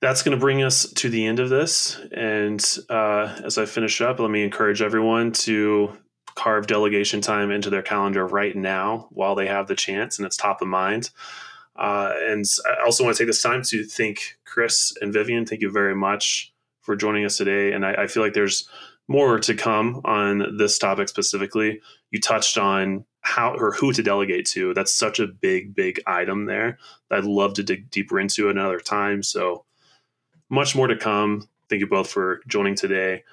that's 0.00 0.22
going 0.22 0.36
to 0.36 0.40
bring 0.40 0.62
us 0.62 0.90
to 0.92 1.08
the 1.08 1.26
end 1.26 1.40
of 1.40 1.48
this. 1.48 2.00
And 2.12 2.64
uh, 2.90 3.40
as 3.42 3.58
I 3.58 3.64
finish 3.64 4.00
up, 4.00 4.20
let 4.20 4.30
me 4.30 4.44
encourage 4.44 4.82
everyone 4.82 5.32
to 5.32 5.96
carve 6.34 6.66
delegation 6.66 7.20
time 7.20 7.50
into 7.50 7.70
their 7.70 7.82
calendar 7.82 8.26
right 8.26 8.54
now 8.54 9.08
while 9.10 9.34
they 9.34 9.46
have 9.46 9.68
the 9.68 9.74
chance 9.74 10.18
and 10.18 10.26
it's 10.26 10.36
top 10.36 10.60
of 10.60 10.68
mind. 10.68 11.10
Uh, 11.76 12.12
and 12.28 12.44
I 12.66 12.84
also 12.84 13.02
want 13.02 13.16
to 13.16 13.22
take 13.22 13.28
this 13.28 13.42
time 13.42 13.62
to 13.64 13.84
thank 13.84 14.38
Chris 14.44 14.92
and 15.00 15.12
Vivian. 15.12 15.46
Thank 15.46 15.62
you 15.62 15.70
very 15.70 15.94
much 15.94 16.52
for 16.82 16.94
joining 16.96 17.24
us 17.24 17.36
today. 17.36 17.72
And 17.72 17.84
I, 17.84 17.94
I 17.94 18.06
feel 18.06 18.22
like 18.22 18.34
there's 18.34 18.68
more 19.08 19.38
to 19.40 19.54
come 19.54 20.00
on 20.04 20.56
this 20.56 20.78
topic 20.78 21.08
specifically. 21.08 21.80
You 22.10 22.20
touched 22.20 22.58
on 22.58 23.04
how 23.24 23.54
or 23.54 23.72
who 23.72 23.92
to 23.92 24.02
delegate 24.02 24.46
to. 24.46 24.74
That's 24.74 24.92
such 24.92 25.18
a 25.18 25.26
big, 25.26 25.74
big 25.74 26.00
item 26.06 26.44
there. 26.44 26.78
I'd 27.10 27.24
love 27.24 27.54
to 27.54 27.62
dig 27.62 27.90
deeper 27.90 28.20
into 28.20 28.50
another 28.50 28.78
time. 28.78 29.22
So 29.22 29.64
much 30.50 30.76
more 30.76 30.86
to 30.86 30.96
come. 30.96 31.48
Thank 31.68 31.80
you 31.80 31.86
both 31.86 32.10
for 32.10 32.40
joining 32.46 32.74
today. 32.76 33.24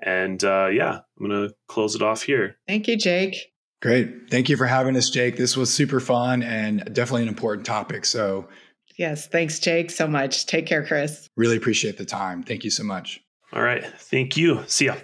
And 0.00 0.42
uh, 0.44 0.68
yeah, 0.68 1.00
I'm 1.18 1.28
going 1.28 1.48
to 1.48 1.54
close 1.66 1.94
it 1.94 2.02
off 2.02 2.22
here. 2.22 2.56
Thank 2.68 2.86
you, 2.88 2.96
Jake. 2.96 3.52
Great. 3.82 4.30
Thank 4.30 4.48
you 4.48 4.56
for 4.56 4.66
having 4.66 4.96
us, 4.96 5.10
Jake. 5.10 5.36
This 5.36 5.56
was 5.56 5.72
super 5.72 6.00
fun 6.00 6.42
and 6.42 6.84
definitely 6.94 7.22
an 7.22 7.28
important 7.28 7.66
topic. 7.66 8.04
So, 8.04 8.48
yes, 8.96 9.26
thanks, 9.26 9.58
Jake, 9.58 9.90
so 9.90 10.06
much. 10.06 10.46
Take 10.46 10.66
care, 10.66 10.86
Chris. 10.86 11.28
Really 11.36 11.56
appreciate 11.56 11.98
the 11.98 12.04
time. 12.04 12.42
Thank 12.42 12.64
you 12.64 12.70
so 12.70 12.84
much. 12.84 13.20
All 13.52 13.62
right. 13.62 13.84
Thank 13.84 14.36
you. 14.36 14.62
See 14.68 14.86
ya. 14.86 14.94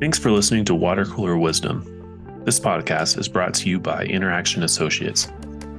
Thanks 0.00 0.18
for 0.18 0.30
listening 0.30 0.64
to 0.66 0.74
Water 0.74 1.04
Cooler 1.04 1.36
Wisdom. 1.36 1.95
This 2.46 2.60
podcast 2.60 3.18
is 3.18 3.26
brought 3.26 3.54
to 3.54 3.68
you 3.68 3.80
by 3.80 4.04
Interaction 4.04 4.62
Associates 4.62 5.26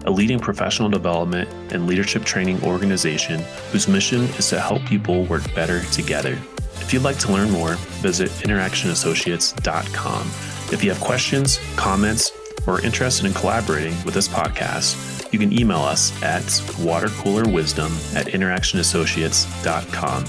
a 0.05 0.11
leading 0.11 0.37
professional 0.37 0.89
development 0.89 1.49
and 1.71 1.87
leadership 1.87 2.25
training 2.25 2.61
organization 2.61 3.39
whose 3.71 3.87
mission 3.87 4.23
is 4.35 4.49
to 4.49 4.59
help 4.59 4.83
people 4.83 5.23
work 5.27 5.43
better 5.55 5.81
together. 5.85 6.37
If 6.81 6.91
you'd 6.91 7.03
like 7.03 7.19
to 7.19 7.31
learn 7.31 7.51
more, 7.51 7.75
visit 8.01 8.29
interactionassociates.com. 8.31 10.27
If 10.73 10.83
you 10.83 10.89
have 10.89 10.99
questions, 10.99 11.57
comments, 11.77 12.33
or 12.67 12.75
are 12.75 12.81
interested 12.81 13.25
in 13.25 13.33
collaborating 13.33 13.95
with 14.03 14.13
this 14.13 14.27
podcast, 14.27 15.31
you 15.31 15.39
can 15.39 15.57
email 15.57 15.79
us 15.79 16.11
at 16.21 16.43
watercoolerwisdom 16.43 18.13
at 18.13 18.25
interactionassociates.com. 18.27 20.25